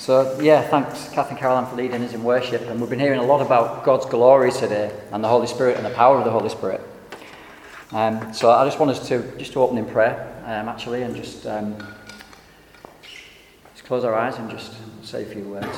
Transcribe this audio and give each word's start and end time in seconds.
So, 0.00 0.40
yeah, 0.40 0.62
thanks, 0.62 1.10
Kath 1.10 1.28
and 1.28 1.38
Caroline, 1.38 1.66
for 1.66 1.76
leading 1.76 2.02
us 2.02 2.14
in 2.14 2.24
worship. 2.24 2.62
And 2.62 2.80
we've 2.80 2.88
been 2.88 2.98
hearing 2.98 3.20
a 3.20 3.22
lot 3.22 3.42
about 3.42 3.84
God's 3.84 4.06
glory 4.06 4.50
today 4.50 4.98
and 5.12 5.22
the 5.22 5.28
Holy 5.28 5.46
Spirit 5.46 5.76
and 5.76 5.84
the 5.84 5.90
power 5.90 6.16
of 6.16 6.24
the 6.24 6.30
Holy 6.30 6.48
Spirit. 6.48 6.80
Um, 7.92 8.32
so, 8.32 8.50
I 8.50 8.64
just 8.64 8.78
want 8.78 8.92
us 8.92 9.06
to 9.08 9.22
just 9.36 9.52
to 9.52 9.60
open 9.60 9.76
in 9.76 9.84
prayer, 9.84 10.42
um, 10.46 10.70
actually, 10.70 11.02
and 11.02 11.14
just, 11.14 11.46
um, 11.46 11.76
just 13.74 13.84
close 13.84 14.02
our 14.02 14.14
eyes 14.14 14.38
and 14.38 14.50
just 14.50 14.72
say 15.02 15.22
a 15.22 15.26
few 15.26 15.42
words. 15.42 15.68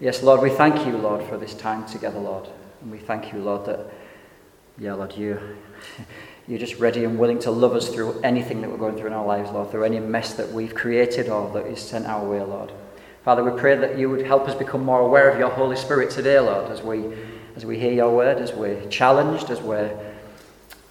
Yes, 0.00 0.24
Lord, 0.24 0.42
we 0.42 0.50
thank 0.50 0.84
you, 0.84 0.98
Lord, 0.98 1.24
for 1.28 1.38
this 1.38 1.54
time 1.54 1.86
together, 1.86 2.18
Lord. 2.18 2.48
And 2.80 2.90
we 2.90 2.98
thank 2.98 3.32
you, 3.32 3.38
Lord, 3.38 3.66
that, 3.66 3.86
yeah, 4.78 4.94
Lord, 4.94 5.16
you, 5.16 5.38
you're 6.48 6.58
just 6.58 6.80
ready 6.80 7.04
and 7.04 7.20
willing 7.20 7.38
to 7.38 7.52
love 7.52 7.76
us 7.76 7.88
through 7.88 8.20
anything 8.22 8.62
that 8.62 8.70
we're 8.70 8.78
going 8.78 8.96
through 8.96 9.06
in 9.06 9.12
our 9.12 9.24
lives, 9.24 9.52
Lord, 9.52 9.70
through 9.70 9.84
any 9.84 10.00
mess 10.00 10.34
that 10.34 10.50
we've 10.50 10.74
created 10.74 11.28
or 11.28 11.48
that 11.52 11.66
is 11.66 11.80
sent 11.80 12.06
our 12.06 12.28
way, 12.28 12.40
Lord. 12.40 12.72
Father, 13.24 13.44
we 13.44 13.58
pray 13.58 13.76
that 13.76 13.96
you 13.96 14.10
would 14.10 14.26
help 14.26 14.48
us 14.48 14.54
become 14.54 14.84
more 14.84 15.00
aware 15.00 15.30
of 15.30 15.38
your 15.38 15.48
Holy 15.48 15.76
Spirit 15.76 16.10
today, 16.10 16.40
Lord, 16.40 16.72
as 16.72 16.82
we, 16.82 17.04
as 17.54 17.64
we 17.64 17.78
hear 17.78 17.92
your 17.92 18.14
word, 18.14 18.38
as 18.38 18.52
we're 18.52 18.84
challenged, 18.88 19.48
as 19.48 19.60
we're, 19.60 19.96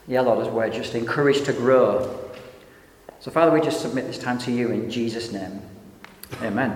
yeah, 0.08 0.22
Lord, 0.22 0.40
as 0.40 0.48
we're 0.48 0.70
just 0.70 0.96
encouraged 0.96 1.46
to 1.46 1.54
grow. 1.54 2.20
So, 3.20 3.32
Father, 3.32 3.52
we 3.52 3.60
just 3.60 3.82
submit 3.82 4.08
this 4.08 4.18
time 4.18 4.38
to 4.40 4.52
you 4.52 4.72
in 4.72 4.90
Jesus' 4.90 5.34
name. 5.34 5.62
Amen. 6.42 6.72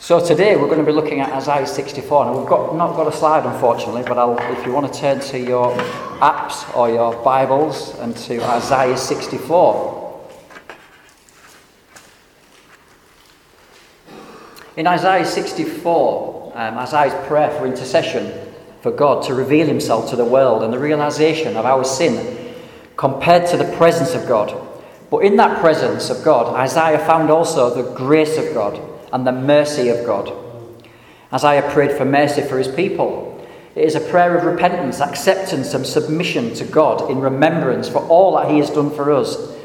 So 0.00 0.22
today 0.22 0.56
we're 0.56 0.66
going 0.66 0.80
to 0.80 0.84
be 0.84 0.92
looking 0.92 1.20
at 1.20 1.32
Isaiah 1.32 1.66
64. 1.66 2.26
Now 2.26 2.38
we've 2.38 2.46
got, 2.46 2.76
not 2.76 2.94
got 2.94 3.06
a 3.06 3.16
slide 3.16 3.46
unfortunately, 3.46 4.02
but 4.02 4.18
I'll, 4.18 4.36
if 4.58 4.66
you 4.66 4.72
want 4.72 4.92
to 4.92 5.00
turn 5.00 5.18
to 5.20 5.38
your 5.38 5.74
apps 6.18 6.76
or 6.76 6.90
your 6.90 7.14
Bibles 7.24 7.98
and 8.00 8.14
to 8.18 8.42
Isaiah 8.42 8.98
64. 8.98 9.93
In 14.76 14.88
Isaiah 14.88 15.24
64, 15.24 16.52
um, 16.54 16.78
Isaiah's 16.78 17.26
prayer 17.28 17.50
for 17.58 17.66
intercession 17.66 18.32
for 18.80 18.90
God 18.90 19.22
to 19.24 19.34
reveal 19.34 19.66
himself 19.66 20.10
to 20.10 20.16
the 20.16 20.24
world 20.24 20.62
and 20.62 20.72
the 20.72 20.78
realization 20.78 21.56
of 21.56 21.64
our 21.64 21.84
sin 21.84 22.54
compared 22.96 23.48
to 23.48 23.56
the 23.56 23.76
presence 23.76 24.14
of 24.14 24.26
God. 24.26 24.60
But 25.10 25.18
in 25.18 25.36
that 25.36 25.60
presence 25.60 26.10
of 26.10 26.24
God, 26.24 26.54
Isaiah 26.54 26.98
found 26.98 27.30
also 27.30 27.72
the 27.72 27.94
grace 27.94 28.36
of 28.36 28.52
God 28.52 28.80
and 29.12 29.24
the 29.24 29.32
mercy 29.32 29.90
of 29.90 30.04
God. 30.04 30.32
Isaiah 31.32 31.68
prayed 31.70 31.92
for 31.92 32.04
mercy 32.04 32.42
for 32.42 32.58
his 32.58 32.68
people. 32.68 33.30
It 33.76 33.84
is 33.84 33.94
a 33.94 34.00
prayer 34.00 34.36
of 34.36 34.44
repentance, 34.44 35.00
acceptance, 35.00 35.74
and 35.74 35.86
submission 35.86 36.54
to 36.54 36.64
God 36.64 37.10
in 37.10 37.20
remembrance 37.20 37.88
for 37.88 38.06
all 38.08 38.36
that 38.36 38.50
he 38.50 38.58
has 38.58 38.70
done 38.70 38.90
for 38.90 39.12
us. 39.12 39.56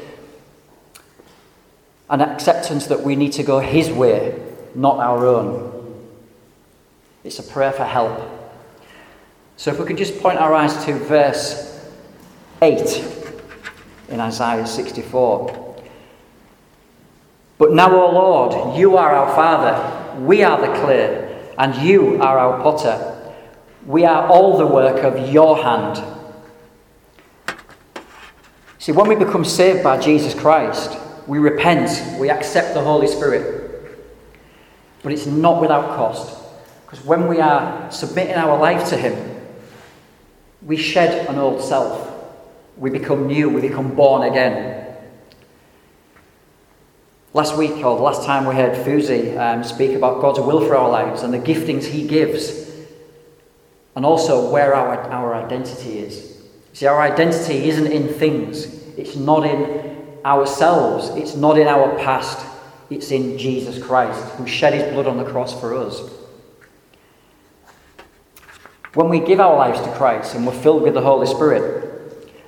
An 2.08 2.20
acceptance 2.20 2.86
that 2.86 3.02
we 3.02 3.16
need 3.16 3.32
to 3.32 3.42
go 3.42 3.60
his 3.60 3.90
way, 3.90 4.49
not 4.74 4.98
our 4.98 5.26
own. 5.26 5.70
It's 7.24 7.38
a 7.38 7.42
prayer 7.42 7.72
for 7.72 7.84
help. 7.84 8.18
So 9.56 9.70
if 9.70 9.78
we 9.78 9.86
could 9.86 9.98
just 9.98 10.18
point 10.20 10.38
our 10.38 10.54
eyes 10.54 10.84
to 10.86 10.94
verse 10.94 11.88
8 12.62 13.04
in 14.08 14.20
Isaiah 14.20 14.66
64. 14.66 15.76
But 17.58 17.72
now, 17.72 17.94
O 17.94 18.10
Lord, 18.10 18.78
you 18.78 18.96
are 18.96 19.14
our 19.14 19.34
Father, 19.34 20.24
we 20.24 20.42
are 20.42 20.60
the 20.60 20.80
clay, 20.80 21.52
and 21.58 21.74
you 21.76 22.20
are 22.22 22.38
our 22.38 22.62
potter. 22.62 23.34
We 23.86 24.04
are 24.04 24.26
all 24.28 24.56
the 24.56 24.66
work 24.66 25.04
of 25.04 25.30
your 25.30 25.62
hand. 25.62 26.02
See, 28.78 28.92
when 28.92 29.08
we 29.08 29.14
become 29.14 29.44
saved 29.44 29.84
by 29.84 30.00
Jesus 30.00 30.32
Christ, 30.32 30.98
we 31.26 31.38
repent, 31.38 32.18
we 32.18 32.30
accept 32.30 32.72
the 32.72 32.80
Holy 32.80 33.06
Spirit. 33.06 33.59
But 35.02 35.12
it's 35.12 35.26
not 35.26 35.60
without 35.60 35.96
cost. 35.96 36.38
Because 36.84 37.04
when 37.04 37.28
we 37.28 37.40
are 37.40 37.90
submitting 37.90 38.34
our 38.34 38.58
life 38.58 38.88
to 38.90 38.96
Him, 38.96 39.30
we 40.62 40.76
shed 40.76 41.26
an 41.28 41.38
old 41.38 41.62
self. 41.62 42.08
We 42.76 42.90
become 42.90 43.26
new, 43.26 43.48
we 43.48 43.60
become 43.60 43.94
born 43.94 44.28
again. 44.28 44.96
Last 47.32 47.56
week, 47.56 47.76
or 47.76 47.96
the 47.96 48.02
last 48.02 48.26
time, 48.26 48.44
we 48.44 48.56
heard 48.56 48.74
Fuzi 48.84 49.38
um, 49.38 49.62
speak 49.62 49.92
about 49.92 50.20
God's 50.20 50.40
will 50.40 50.66
for 50.66 50.74
our 50.74 50.90
lives 50.90 51.22
and 51.22 51.32
the 51.32 51.38
giftings 51.38 51.84
He 51.84 52.06
gives, 52.06 52.68
and 53.94 54.04
also 54.04 54.50
where 54.50 54.74
our, 54.74 54.98
our 55.10 55.34
identity 55.34 56.00
is. 56.00 56.42
See, 56.72 56.86
our 56.86 57.00
identity 57.00 57.68
isn't 57.68 57.86
in 57.86 58.08
things, 58.08 58.64
it's 58.96 59.14
not 59.14 59.46
in 59.46 60.20
ourselves, 60.24 61.10
it's 61.10 61.36
not 61.36 61.56
in 61.56 61.68
our 61.68 61.96
past, 61.98 62.44
it's 62.90 63.10
in 63.10 63.38
Jesus 63.38 63.82
Christ, 63.82 64.20
who 64.34 64.46
shed 64.46 64.74
His 64.74 64.92
blood 64.92 65.06
on 65.06 65.16
the 65.16 65.24
cross 65.24 65.58
for 65.58 65.74
us. 65.74 66.02
When 68.94 69.08
we 69.08 69.20
give 69.20 69.38
our 69.38 69.56
lives 69.56 69.80
to 69.80 69.92
Christ 69.92 70.34
and 70.34 70.44
we're 70.44 70.60
filled 70.60 70.82
with 70.82 70.94
the 70.94 71.00
Holy 71.00 71.26
Spirit, 71.26 71.86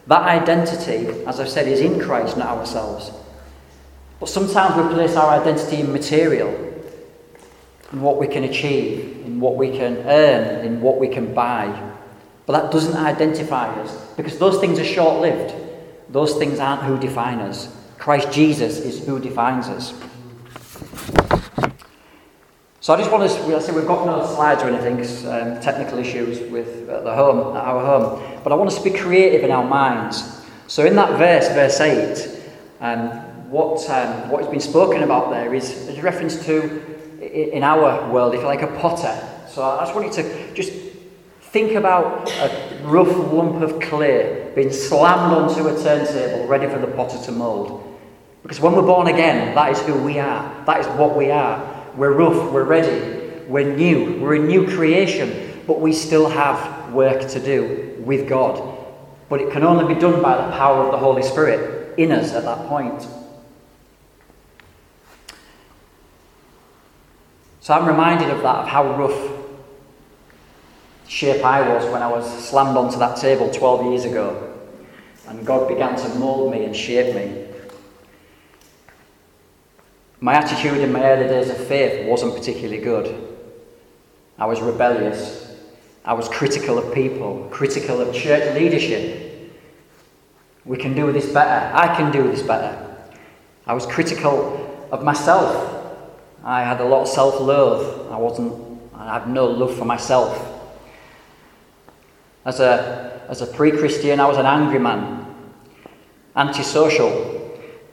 that 0.08 0.22
identity, 0.22 1.06
as 1.24 1.38
I've 1.38 1.48
said, 1.48 1.68
is 1.68 1.80
in 1.80 2.00
Christ, 2.00 2.36
not 2.36 2.58
ourselves. 2.58 3.12
But 4.18 4.28
sometimes 4.28 4.76
we 4.76 4.92
place 4.92 5.14
our 5.14 5.40
identity 5.40 5.80
in 5.80 5.92
material, 5.92 6.48
in 7.92 8.00
what 8.00 8.18
we 8.18 8.26
can 8.26 8.42
achieve, 8.44 9.24
in 9.24 9.38
what 9.38 9.56
we 9.56 9.70
can 9.70 9.98
earn, 9.98 10.64
in 10.64 10.80
what 10.80 10.98
we 10.98 11.06
can 11.06 11.32
buy. 11.32 11.92
But 12.46 12.60
that 12.60 12.72
doesn't 12.72 12.96
identify 12.96 13.68
us 13.80 13.96
because 14.16 14.38
those 14.38 14.58
things 14.58 14.80
are 14.80 14.84
short 14.84 15.20
lived. 15.20 15.54
Those 16.08 16.34
things 16.34 16.58
aren't 16.58 16.82
who 16.82 16.98
define 16.98 17.38
us. 17.38 17.74
Christ 17.98 18.32
Jesus 18.32 18.78
is 18.78 19.06
who 19.06 19.20
defines 19.20 19.68
us. 19.68 19.94
So 22.82 22.92
I 22.92 22.96
just 22.96 23.12
want 23.12 23.22
to, 23.22 23.60
say 23.60 23.72
we've 23.72 23.86
got 23.86 24.04
no 24.04 24.26
slides 24.26 24.60
or 24.64 24.68
anything, 24.68 24.98
um, 25.30 25.60
technical 25.60 25.98
issues 25.98 26.40
with 26.50 26.88
at 26.88 27.04
the 27.04 27.14
home, 27.14 27.56
at 27.56 27.62
our 27.62 27.80
home. 27.80 28.40
But 28.42 28.52
I 28.52 28.56
want 28.56 28.70
us 28.70 28.78
to 28.78 28.82
be 28.82 28.90
creative 28.90 29.44
in 29.44 29.52
our 29.52 29.64
minds. 29.64 30.44
So 30.66 30.84
in 30.84 30.96
that 30.96 31.16
verse, 31.16 31.46
verse 31.48 31.80
8, 31.80 32.42
um, 32.80 33.08
what, 33.52 33.88
um, 33.88 34.30
what 34.30 34.42
has 34.42 34.50
been 34.50 34.58
spoken 34.58 35.04
about 35.04 35.30
there 35.30 35.54
is 35.54 35.88
a 35.90 36.02
reference 36.02 36.44
to, 36.46 36.82
in 37.20 37.62
our 37.62 38.10
world, 38.10 38.34
if 38.34 38.40
you 38.40 38.46
like, 38.46 38.62
a 38.62 38.76
potter. 38.78 39.16
So 39.48 39.62
I 39.62 39.84
just 39.84 39.94
want 39.94 40.08
you 40.08 40.22
to 40.22 40.54
just 40.54 40.72
think 41.52 41.74
about 41.74 42.28
a 42.32 42.80
rough 42.82 43.16
lump 43.32 43.62
of 43.62 43.78
clay 43.80 44.50
being 44.56 44.72
slammed 44.72 45.32
onto 45.32 45.68
a 45.68 45.80
turntable, 45.80 46.48
ready 46.48 46.66
for 46.66 46.80
the 46.80 46.88
potter 46.88 47.22
to 47.26 47.30
mould. 47.30 47.91
Because 48.52 48.60
when 48.62 48.74
we're 48.74 48.82
born 48.82 49.06
again, 49.06 49.54
that 49.54 49.72
is 49.72 49.80
who 49.80 49.94
we 49.94 50.18
are. 50.18 50.64
That 50.66 50.80
is 50.80 50.86
what 50.98 51.16
we 51.16 51.30
are. 51.30 51.86
We're 51.96 52.12
rough, 52.12 52.52
we're 52.52 52.64
ready, 52.64 53.46
we're 53.48 53.74
new, 53.74 54.20
we're 54.20 54.34
a 54.34 54.38
new 54.38 54.66
creation, 54.66 55.62
but 55.66 55.80
we 55.80 55.94
still 55.94 56.28
have 56.28 56.92
work 56.92 57.26
to 57.30 57.40
do 57.40 57.96
with 58.04 58.28
God. 58.28 58.78
But 59.30 59.40
it 59.40 59.52
can 59.52 59.64
only 59.64 59.94
be 59.94 59.98
done 59.98 60.20
by 60.20 60.36
the 60.36 60.52
power 60.52 60.84
of 60.84 60.92
the 60.92 60.98
Holy 60.98 61.22
Spirit 61.22 61.98
in 61.98 62.12
us 62.12 62.34
at 62.34 62.44
that 62.44 62.68
point. 62.68 63.08
So 67.60 67.72
I'm 67.72 67.88
reminded 67.88 68.28
of 68.28 68.42
that, 68.42 68.56
of 68.56 68.68
how 68.68 68.98
rough 68.98 69.32
shape 71.08 71.42
I 71.42 71.66
was 71.74 71.90
when 71.90 72.02
I 72.02 72.08
was 72.08 72.30
slammed 72.50 72.76
onto 72.76 72.98
that 72.98 73.16
table 73.16 73.50
12 73.50 73.86
years 73.86 74.04
ago. 74.04 74.52
And 75.26 75.46
God 75.46 75.68
began 75.68 75.96
to 75.96 76.08
mould 76.16 76.52
me 76.52 76.66
and 76.66 76.76
shape 76.76 77.14
me. 77.14 77.41
My 80.22 80.34
attitude 80.34 80.78
in 80.78 80.92
my 80.92 81.02
early 81.02 81.26
days 81.26 81.50
of 81.50 81.56
faith 81.66 82.06
wasn't 82.06 82.36
particularly 82.36 82.78
good. 82.80 83.36
I 84.38 84.46
was 84.46 84.60
rebellious. 84.60 85.52
I 86.04 86.12
was 86.12 86.28
critical 86.28 86.78
of 86.78 86.94
people, 86.94 87.48
critical 87.50 88.00
of 88.00 88.14
church 88.14 88.54
leadership. 88.54 89.50
We 90.64 90.76
can 90.76 90.94
do 90.94 91.10
this 91.10 91.32
better. 91.32 91.76
I 91.76 91.96
can 91.96 92.12
do 92.12 92.22
this 92.30 92.40
better. 92.40 92.96
I 93.66 93.74
was 93.74 93.84
critical 93.84 94.86
of 94.92 95.02
myself. 95.02 95.98
I 96.44 96.62
had 96.62 96.80
a 96.80 96.84
lot 96.84 97.02
of 97.02 97.08
self 97.08 97.40
loathe. 97.40 98.12
I 98.12 98.16
wasn't, 98.16 98.80
I 98.94 99.14
had 99.14 99.28
no 99.28 99.46
love 99.46 99.76
for 99.76 99.84
myself. 99.84 100.38
As 102.44 102.60
a, 102.60 103.22
as 103.28 103.42
a 103.42 103.46
pre 103.48 103.72
Christian, 103.72 104.20
I 104.20 104.26
was 104.28 104.38
an 104.38 104.46
angry 104.46 104.78
man, 104.78 105.26
antisocial. 106.36 107.41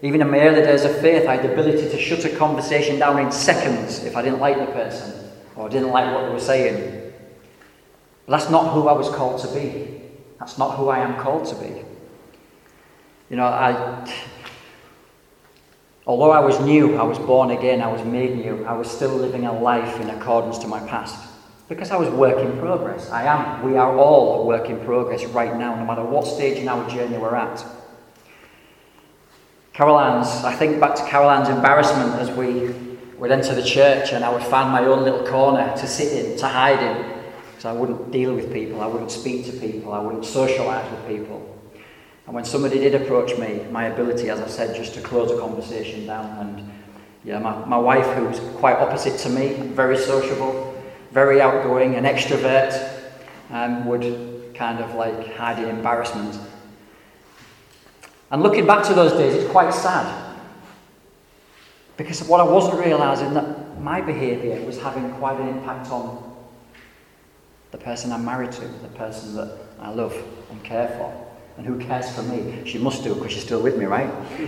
Even 0.01 0.21
in 0.21 0.29
my 0.29 0.39
early 0.39 0.61
days 0.61 0.85
of 0.85 0.97
faith, 0.99 1.27
I 1.27 1.35
had 1.35 1.43
the 1.43 1.51
ability 1.51 1.89
to 1.89 1.99
shut 1.99 2.23
a 2.25 2.35
conversation 2.35 2.99
down 2.99 3.19
in 3.19 3.31
seconds 3.31 4.03
if 4.03 4.15
I 4.15 4.21
didn't 4.21 4.39
like 4.39 4.57
the 4.57 4.71
person 4.71 5.29
or 5.55 5.69
didn't 5.69 5.89
like 5.89 6.13
what 6.13 6.25
they 6.25 6.33
were 6.33 6.39
saying. 6.39 7.11
But 8.25 8.39
that's 8.39 8.49
not 8.49 8.73
who 8.73 8.87
I 8.87 8.93
was 8.93 9.09
called 9.09 9.41
to 9.41 9.47
be. 9.53 10.01
That's 10.39 10.57
not 10.57 10.77
who 10.77 10.87
I 10.87 10.99
am 10.99 11.19
called 11.19 11.47
to 11.47 11.55
be. 11.55 11.83
You 13.29 13.35
know, 13.35 13.45
I 13.45 14.07
Although 16.09 16.31
I 16.31 16.39
was 16.39 16.59
new, 16.61 16.95
I 16.95 17.03
was 17.03 17.19
born 17.19 17.51
again, 17.51 17.83
I 17.83 17.87
was 17.87 18.03
made 18.03 18.35
new, 18.35 18.65
I 18.65 18.73
was 18.73 18.89
still 18.89 19.13
living 19.13 19.45
a 19.45 19.53
life 19.53 20.01
in 20.01 20.09
accordance 20.09 20.57
to 20.57 20.67
my 20.67 20.79
past. 20.87 21.23
Because 21.67 21.91
I 21.91 21.97
was 21.97 22.09
work 22.09 22.39
in 22.39 22.57
progress. 22.57 23.11
I 23.11 23.25
am. 23.25 23.61
We 23.61 23.77
are 23.77 23.95
all 23.95 24.41
a 24.41 24.45
work 24.47 24.71
in 24.71 24.83
progress 24.83 25.23
right 25.25 25.55
now, 25.55 25.75
no 25.75 25.85
matter 25.85 26.03
what 26.03 26.25
stage 26.25 26.57
in 26.57 26.67
our 26.67 26.89
journey 26.89 27.19
we're 27.19 27.35
at. 27.35 27.63
Carol 29.79 29.97
I 29.97 30.53
think 30.57 30.77
back 30.81 30.95
to 30.95 31.05
Carol 31.05 31.31
Ann's 31.31 31.47
embarrassment 31.47 32.13
as 32.15 32.29
we 32.31 32.67
would 33.17 33.31
enter 33.31 33.55
the 33.55 33.63
church 33.63 34.11
and 34.11 34.25
I 34.25 34.29
would 34.29 34.43
find 34.43 34.73
my 34.73 34.83
own 34.83 35.05
little 35.05 35.25
corner 35.25 35.73
to 35.77 35.87
sit 35.87 36.11
in, 36.25 36.37
to 36.39 36.49
hide 36.49 36.83
in, 36.83 37.21
because 37.47 37.63
I 37.63 37.71
wouldn't 37.71 38.11
deal 38.11 38.33
with 38.33 38.51
people, 38.51 38.81
I 38.81 38.87
wouldn't 38.87 39.09
speak 39.09 39.45
to 39.45 39.53
people, 39.53 39.93
I 39.93 39.99
wouldn't 39.99 40.25
socialise 40.25 40.91
with 40.91 41.07
people. 41.07 41.57
And 42.25 42.35
when 42.35 42.43
somebody 42.43 42.79
did 42.79 42.93
approach 42.93 43.37
me, 43.37 43.65
my 43.71 43.85
ability, 43.85 44.29
as 44.29 44.41
I 44.41 44.47
said, 44.47 44.75
just 44.75 44.95
to 44.95 45.01
close 45.01 45.31
a 45.31 45.39
conversation 45.39 46.05
down. 46.05 46.25
And 46.45 46.69
yeah, 47.23 47.39
my, 47.39 47.63
my 47.63 47.77
wife, 47.77 48.05
who's 48.17 48.41
quite 48.57 48.75
opposite 48.75 49.17
to 49.19 49.29
me, 49.29 49.53
very 49.69 49.97
sociable, 49.97 50.77
very 51.11 51.39
outgoing, 51.39 51.95
an 51.95 52.03
extrovert, 52.03 52.75
um, 53.49 53.85
would 53.85 54.53
kind 54.53 54.79
of 54.79 54.93
like 54.95 55.37
hide 55.37 55.57
in 55.57 55.69
embarrassment. 55.69 56.37
And 58.31 58.43
looking 58.43 58.67
back 58.67 58.85
to 58.85 58.93
those 58.93 59.13
days, 59.13 59.33
it's 59.35 59.51
quite 59.51 59.73
sad. 59.73 60.37
Because 61.97 62.23
what 62.23 62.39
I 62.39 62.43
wasn't 62.43 62.79
realizing 62.79 63.33
that 63.33 63.81
my 63.81 64.01
behavior 64.01 64.63
was 64.65 64.79
having 64.79 65.11
quite 65.13 65.39
an 65.39 65.49
impact 65.49 65.91
on 65.91 66.25
the 67.71 67.77
person 67.77 68.11
I'm 68.11 68.25
married 68.25 68.51
to, 68.53 68.61
the 68.61 68.87
person 68.89 69.35
that 69.35 69.57
I 69.79 69.89
love 69.91 70.15
and 70.49 70.63
care 70.63 70.87
for. 70.89 71.27
And 71.57 71.65
who 71.65 71.77
cares 71.77 72.09
for 72.15 72.23
me? 72.23 72.61
She 72.65 72.77
must 72.77 73.03
do 73.03 73.13
because 73.15 73.33
she's 73.33 73.43
still 73.43 73.61
with 73.61 73.77
me, 73.77 73.85
right? 73.85 74.09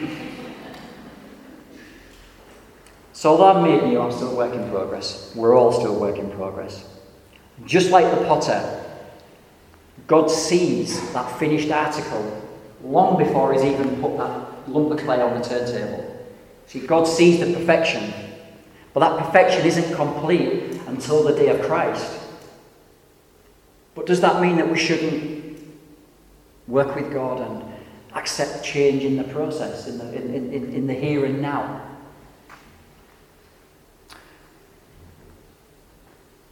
so, 3.14 3.32
although 3.32 3.52
I'm 3.52 3.64
made 3.64 3.98
I'm 3.98 4.12
still 4.12 4.32
a 4.32 4.36
work 4.36 4.54
in 4.54 4.70
progress. 4.70 5.34
We're 5.36 5.56
all 5.56 5.72
still 5.72 5.96
a 5.96 6.00
work 6.00 6.18
in 6.18 6.32
progress. 6.32 6.88
Just 7.66 7.92
like 7.92 8.10
the 8.18 8.26
potter, 8.26 8.86
God 10.08 10.32
sees 10.32 11.12
that 11.14 11.38
finished 11.38 11.70
article 11.70 12.51
long 12.84 13.18
before 13.18 13.54
he's 13.54 13.64
even 13.64 14.02
put 14.02 14.18
that 14.18 14.70
lump 14.70 14.92
of 14.92 15.00
clay 15.00 15.22
on 15.22 15.40
the 15.40 15.48
turntable. 15.48 16.08
See, 16.68 16.80
God 16.80 17.06
sees 17.06 17.40
the 17.40 17.54
perfection, 17.54 18.14
but 18.94 19.02
that 19.02 19.26
perfection 19.26 19.66
isn't 19.66 19.96
complete 19.96 20.80
until 20.88 21.24
the 21.24 21.34
day 21.34 21.50
of 21.50 21.62
Christ. 21.66 22.20
But 23.94 24.06
does 24.06 24.22
that 24.22 24.42
mean 24.42 24.56
that 24.58 24.70
we 24.70 24.78
shouldn't 24.78 25.60
work 26.68 26.96
with 26.96 27.12
God 27.12 27.42
and 27.42 27.64
accept 28.16 28.64
change 28.64 29.04
in 29.04 29.18
the 29.18 29.24
process, 29.26 29.88
in 29.88 29.98
the, 29.98 30.14
in, 30.14 30.54
in, 30.54 30.74
in 30.74 30.88
the 30.88 30.94
here 30.94 31.26
and 31.26 31.42
now? 31.42 31.88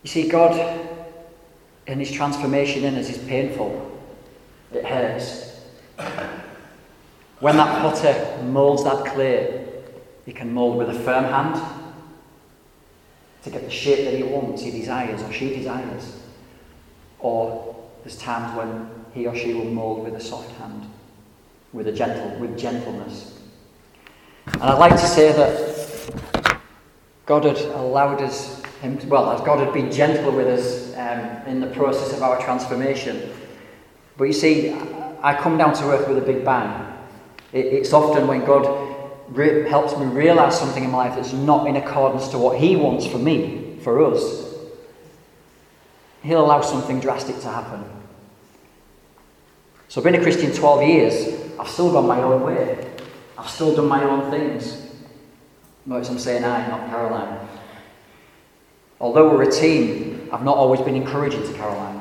You 0.04 0.10
see, 0.10 0.30
God 0.30 0.88
in 1.88 2.00
his 2.00 2.12
transformation 2.12 2.84
in 2.84 2.96
us 2.96 3.10
is 3.10 3.18
painful. 3.18 4.00
It 4.72 4.86
hurts. 4.86 5.49
When 7.40 7.56
that 7.58 7.82
potter 7.82 8.44
moulds 8.44 8.84
that 8.84 9.06
clay, 9.06 9.66
he 10.26 10.34
can 10.34 10.54
mould 10.54 10.78
with 10.78 10.90
a 10.90 11.00
firm 11.00 11.26
hand 11.26 11.62
to 13.44 13.50
get 13.50 13.64
the 13.64 13.72
shape 13.72 14.06
that 14.06 14.14
he 14.14 14.24
wants, 14.24 14.62
he 14.62 14.72
desires, 14.72 15.22
or 15.22 15.32
she 15.32 15.56
desires. 15.56 16.20
Or 17.20 17.76
there's 18.04 18.18
times 18.18 18.56
when 18.58 18.90
he 19.14 19.26
or 19.28 19.36
she 19.36 19.54
will 19.54 19.66
mould 19.66 20.04
with 20.04 20.16
a 20.16 20.22
soft 20.22 20.52
hand, 20.58 20.86
with 21.74 21.88
a 21.88 21.92
gentle, 21.92 22.38
with 22.40 22.58
gentleness. 22.58 23.40
And 24.54 24.64
I'd 24.64 24.80
like 24.80 24.94
to 24.94 25.08
say 25.08 25.32
that 25.32 26.60
God 27.26 27.46
had 27.46 27.58
allowed 27.58 28.22
us, 28.22 28.62
him, 28.82 29.00
well, 29.08 29.32
as 29.32 29.42
God 29.42 29.60
had 29.60 29.74
been 29.74 29.92
gentle 29.92 30.32
with 30.32 30.48
us 30.48 30.94
um, 30.98 31.48
in 31.48 31.62
the 31.62 31.68
process 31.68 32.14
of 32.14 32.24
our 32.24 32.42
transformation. 32.42 33.32
But 34.18 34.26
you 34.26 34.34
see, 34.34 34.76
I 35.22 35.34
come 35.36 35.58
down 35.58 35.74
to 35.76 35.84
earth 35.92 36.08
with 36.08 36.18
a 36.18 36.22
big 36.22 36.46
bang. 36.46 36.86
It, 37.52 37.66
it's 37.66 37.94
often 37.94 38.28
when 38.28 38.46
God 38.46 38.96
re- 39.30 39.68
helps 39.68 39.98
me 39.98 40.06
realize 40.06 40.58
something 40.58 40.84
in 40.84 40.92
my 40.92 41.10
life 41.10 41.16
that's 41.16 41.34
not 41.34 41.68
in 41.68 41.76
accordance 41.76 42.30
to 42.30 42.38
what 42.38 42.60
He 42.60 42.76
wants 42.76 43.06
for 43.06 43.18
me, 43.18 43.78
for 43.84 44.06
us, 44.06 44.48
He'll 46.24 46.46
allow 46.46 46.62
something 46.62 47.00
drastic 47.00 47.40
to 47.40 47.48
happen. 47.48 47.84
So 49.88 50.02
I've 50.02 50.04
been 50.04 50.16
a 50.16 50.22
Christian 50.22 50.52
12 50.52 50.84
years. 50.84 51.58
I've 51.60 51.70
still 51.70 51.92
gone 51.92 52.08
my 52.08 52.22
own 52.22 52.44
way. 52.44 52.88
I've 53.38 53.50
still 53.50 53.76
done 53.76 53.88
my 53.88 54.04
own 54.04 54.30
things. 54.30 54.86
Notice 55.86 56.10
I'm 56.10 56.20
saying 56.20 56.44
I, 56.44 56.68
not 56.68 56.90
Caroline. 56.90 57.48
Although 59.00 59.34
we're 59.34 59.50
a 59.50 59.52
team, 59.52 60.30
I've 60.32 60.44
not 60.44 60.58
always 60.58 60.82
been 60.82 60.96
encouraging 60.96 61.42
to 61.44 61.54
Caroline. 61.54 61.99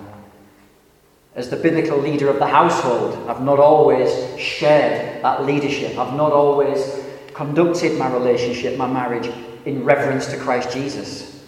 As 1.38 1.48
the 1.48 1.56
biblical 1.56 1.96
leader 1.96 2.28
of 2.28 2.40
the 2.40 2.48
household, 2.48 3.14
I've 3.28 3.42
not 3.42 3.60
always 3.60 4.10
shared 4.40 5.22
that 5.22 5.44
leadership. 5.44 5.96
I've 5.96 6.16
not 6.16 6.32
always 6.32 7.00
conducted 7.32 7.96
my 7.96 8.12
relationship, 8.12 8.76
my 8.76 8.88
marriage, 8.88 9.32
in 9.64 9.84
reverence 9.84 10.26
to 10.32 10.36
Christ 10.36 10.72
Jesus. 10.72 11.40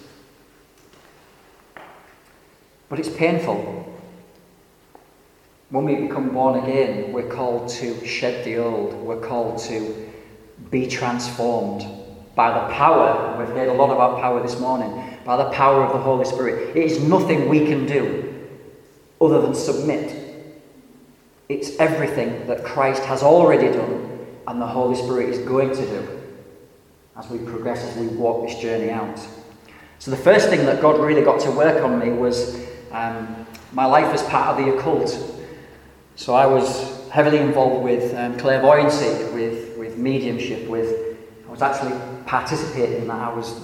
But 2.88 3.00
it's 3.00 3.08
painful. 3.08 3.92
When 5.70 5.84
we 5.84 5.96
become 5.96 6.31
born 6.31 6.62
again, 6.62 7.12
we're 7.12 7.28
called 7.28 7.69
to 7.70 8.06
shed 8.06 8.44
the 8.44 8.58
old, 8.58 8.94
we're 8.94 9.20
called 9.20 9.58
to 9.62 10.08
be 10.70 10.86
transformed 10.86 11.84
by 12.36 12.52
the 12.52 12.72
power, 12.72 13.36
we've 13.40 13.48
heard 13.48 13.69
a 13.69 13.72
lot 13.72 13.90
about 13.90 14.20
power 14.20 14.40
this 14.40 14.60
morning, 14.60 15.19
by 15.25 15.36
the 15.36 15.50
power 15.50 15.82
of 15.82 15.93
the 15.93 15.98
Holy 15.98 16.25
Spirit. 16.25 16.76
It 16.76 16.84
is 16.84 17.02
nothing 17.02 17.48
we 17.48 17.66
can 17.66 17.86
do 17.86 18.30
other 19.20 19.40
than 19.43 19.55
submit. 19.55 20.17
It's 21.49 21.76
everything 21.78 22.46
that 22.46 22.64
Christ 22.64 23.02
has 23.05 23.22
already 23.22 23.69
done 23.76 24.26
and 24.46 24.61
the 24.61 24.67
Holy 24.67 24.96
Spirit 24.96 25.28
is 25.31 25.38
going 25.46 25.70
to 25.70 25.87
do 25.87 26.20
as 27.17 27.28
we 27.28 27.38
progress, 27.38 27.84
as 27.84 27.96
we 27.96 28.06
walk 28.17 28.49
this 28.49 28.58
journey 28.61 28.90
out. 28.90 29.19
So, 29.99 30.11
the 30.11 30.17
first 30.17 30.49
thing 30.49 30.64
that 30.67 30.81
God 30.81 30.99
really 30.99 31.22
got 31.22 31.40
to 31.40 31.50
work 31.50 31.84
on 31.84 31.99
me 31.99 32.11
was 32.11 32.64
um, 32.93 33.46
my 33.72 33.84
life 33.84 34.12
as 34.14 34.22
part 34.25 34.49
of 34.49 34.64
the 34.64 34.75
occult. 34.75 35.14
So, 36.17 36.34
I 36.34 36.46
was 36.46 37.08
heavily 37.11 37.38
involved 37.38 37.84
with 37.84 38.14
um, 38.14 38.38
clairvoyancy, 38.38 39.32
with, 39.34 39.76
with 39.76 39.99
mediumship, 39.99 40.69
with 40.69 41.11
I 41.46 41.50
was 41.50 41.62
actually 41.62 42.00
participating 42.26 43.02
in 43.02 43.08
that. 43.08 43.20
I 43.20 43.34
was 43.34 43.61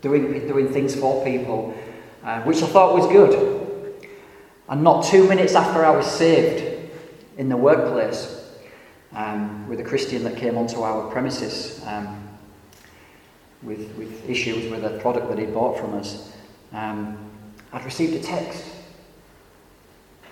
doing, 0.00 0.46
doing 0.46 0.68
things 0.68 0.94
for 0.94 1.24
people, 1.24 1.76
uh, 2.22 2.42
which 2.42 2.62
I 2.62 2.66
thought 2.66 2.94
was 2.94 3.08
good. 3.08 3.63
And 4.68 4.82
not 4.82 5.04
two 5.04 5.28
minutes 5.28 5.54
after 5.54 5.84
I 5.84 5.90
was 5.90 6.06
saved 6.06 6.90
in 7.36 7.48
the 7.48 7.56
workplace, 7.56 8.44
um, 9.12 9.68
with 9.68 9.80
a 9.80 9.84
Christian 9.84 10.24
that 10.24 10.36
came 10.36 10.58
onto 10.58 10.80
our 10.80 11.10
premises 11.10 11.82
um, 11.86 12.28
with, 13.62 13.94
with 13.96 14.28
issues 14.28 14.70
with 14.70 14.84
a 14.84 14.98
product 14.98 15.28
that 15.28 15.38
he 15.38 15.46
bought 15.46 15.78
from 15.78 15.94
us. 15.94 16.32
Um, 16.72 17.18
I'd 17.72 17.84
received 17.84 18.14
a 18.14 18.20
text 18.20 18.74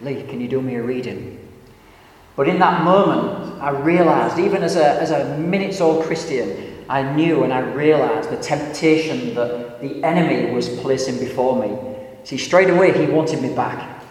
Lee, 0.03 0.25
can 0.25 0.41
you 0.41 0.49
do 0.49 0.61
me 0.61 0.75
a 0.75 0.83
reading? 0.83 1.39
But 2.35 2.49
in 2.49 2.59
that 2.59 2.83
moment, 2.83 3.63
I 3.63 3.71
realized, 3.71 4.39
even 4.39 4.65
as 4.65 4.75
a, 4.75 5.01
as 5.01 5.13
a 5.13 5.39
minutes 5.39 5.81
old 5.81 6.05
Christian, 6.05 6.85
I 6.89 7.15
knew 7.15 7.45
and 7.45 7.53
I 7.53 7.61
realized 7.61 8.31
the 8.31 8.37
temptation 8.39 9.35
that 9.35 9.81
the 9.81 10.03
enemy 10.03 10.53
was 10.53 10.69
placing 10.81 11.21
before 11.21 11.61
me. 11.61 11.79
See, 12.25 12.37
straight 12.37 12.69
away, 12.69 12.93
he 12.99 13.13
wanted 13.13 13.41
me 13.43 13.55
back. 13.55 14.02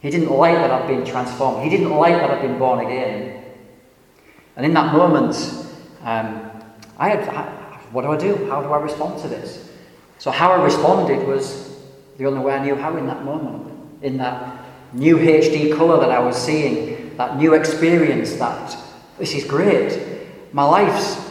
He 0.00 0.10
didn't 0.10 0.30
like 0.30 0.54
that 0.54 0.70
I'd 0.70 0.86
been 0.86 1.04
transformed. 1.04 1.64
He 1.64 1.70
didn't 1.70 1.90
like 1.90 2.14
that 2.14 2.30
I'd 2.30 2.42
been 2.42 2.58
born 2.58 2.84
again. 2.84 3.44
And 4.56 4.64
in 4.64 4.74
that 4.74 4.92
moment, 4.92 5.34
um, 6.02 6.50
I 6.98 7.10
had, 7.10 7.28
I, 7.28 7.44
what 7.92 8.02
do 8.02 8.08
I 8.08 8.16
do? 8.16 8.46
How 8.48 8.62
do 8.62 8.68
I 8.68 8.80
respond 8.80 9.20
to 9.22 9.28
this? 9.28 9.70
So, 10.18 10.30
how 10.30 10.52
I 10.52 10.62
responded 10.62 11.26
was 11.26 11.76
the 12.16 12.26
only 12.26 12.40
way 12.40 12.52
I 12.52 12.64
knew 12.64 12.74
how 12.74 12.96
in 12.96 13.06
that 13.06 13.24
moment, 13.24 13.72
in 14.02 14.16
that 14.18 14.64
new 14.92 15.16
HD 15.16 15.76
colour 15.76 16.00
that 16.00 16.10
I 16.10 16.18
was 16.18 16.36
seeing, 16.36 17.16
that 17.16 17.36
new 17.36 17.54
experience, 17.54 18.34
that 18.34 18.76
this 19.18 19.34
is 19.34 19.44
great. 19.44 20.00
My 20.52 20.64
life's 20.64 21.24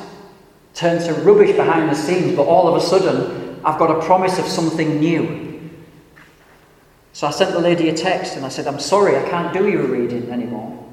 turned 0.74 1.03
to 1.05 1.13
rubbish 1.21 1.55
behind 1.55 1.89
the 1.89 1.95
scenes, 1.95 2.36
but 2.36 2.43
all 2.43 2.67
of 2.67 2.81
a 2.81 2.86
sudden, 2.86 3.59
I've 3.65 3.79
got 3.79 3.91
a 3.91 4.05
promise 4.05 4.39
of 4.39 4.45
something 4.45 5.00
new. 5.00 5.47
So 7.17 7.25
I 7.25 7.31
sent 7.31 7.51
the 7.51 7.59
lady 7.59 7.89
a 7.89 7.95
text 7.95 8.36
and 8.36 8.45
I 8.45 8.50
said, 8.50 8.67
I'm 8.67 8.79
sorry, 8.79 9.17
I 9.17 9.27
can't 9.27 9.51
do 9.51 9.67
your 9.67 9.88
reading 9.88 10.29
anymore 10.29 10.88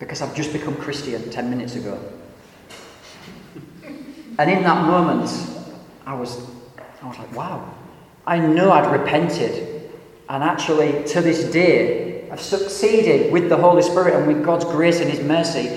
because 0.00 0.20
I've 0.20 0.34
just 0.34 0.52
become 0.52 0.74
Christian 0.74 1.30
10 1.30 1.48
minutes 1.48 1.76
ago. 1.76 1.96
And 4.36 4.50
in 4.50 4.64
that 4.64 4.84
moment, 4.84 5.30
I 6.04 6.14
was, 6.14 6.44
I 7.00 7.06
was 7.06 7.16
like, 7.18 7.32
wow. 7.36 7.72
I 8.26 8.40
know 8.40 8.72
I'd 8.72 8.90
repented. 8.90 9.92
And 10.28 10.42
actually, 10.42 11.04
to 11.04 11.20
this 11.20 11.44
day, 11.52 12.28
I've 12.32 12.40
succeeded 12.40 13.32
with 13.32 13.48
the 13.48 13.56
Holy 13.56 13.82
Spirit 13.82 14.16
and 14.16 14.26
with 14.26 14.44
God's 14.44 14.64
grace 14.64 14.98
and 14.98 15.08
His 15.08 15.20
mercy 15.20 15.68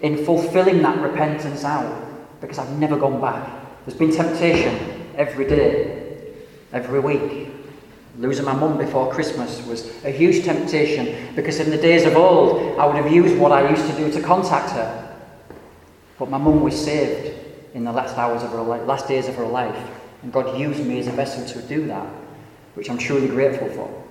in 0.00 0.24
fulfilling 0.24 0.80
that 0.80 0.98
repentance 0.98 1.62
out 1.62 2.40
because 2.40 2.58
I've 2.58 2.78
never 2.78 2.96
gone 2.96 3.20
back. 3.20 3.46
There's 3.84 3.98
been 3.98 4.12
temptation 4.12 5.12
every 5.14 5.46
day, 5.46 6.32
every 6.72 7.00
week. 7.00 7.59
Losing 8.18 8.44
my 8.44 8.54
mum 8.54 8.76
before 8.76 9.12
Christmas 9.12 9.64
was 9.66 10.04
a 10.04 10.10
huge 10.10 10.44
temptation 10.44 11.34
because 11.34 11.60
in 11.60 11.70
the 11.70 11.78
days 11.78 12.04
of 12.06 12.16
old 12.16 12.78
I 12.78 12.86
would 12.86 12.96
have 12.96 13.12
used 13.12 13.38
what 13.38 13.52
I 13.52 13.70
used 13.70 13.86
to 13.88 13.96
do 13.96 14.10
to 14.12 14.20
contact 14.20 14.72
her. 14.72 15.16
But 16.18 16.28
my 16.28 16.38
mum 16.38 16.60
was 16.62 16.82
saved 16.82 17.38
in 17.74 17.84
the 17.84 17.92
last 17.92 18.16
hours 18.18 18.42
of 18.42 18.50
her 18.50 18.62
life, 18.62 18.86
last 18.86 19.08
days 19.08 19.28
of 19.28 19.36
her 19.36 19.46
life 19.46 19.76
And 20.22 20.32
God 20.32 20.58
used 20.58 20.84
me 20.84 20.98
as 20.98 21.06
a 21.06 21.12
vessel 21.12 21.46
to 21.46 21.66
do 21.66 21.86
that, 21.86 22.06
which 22.74 22.90
I'm 22.90 22.98
truly 22.98 23.28
grateful 23.28 23.68
for. 23.70 24.04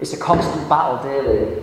It's 0.00 0.12
a 0.12 0.16
constant 0.16 0.68
battle 0.68 1.02
daily. 1.02 1.62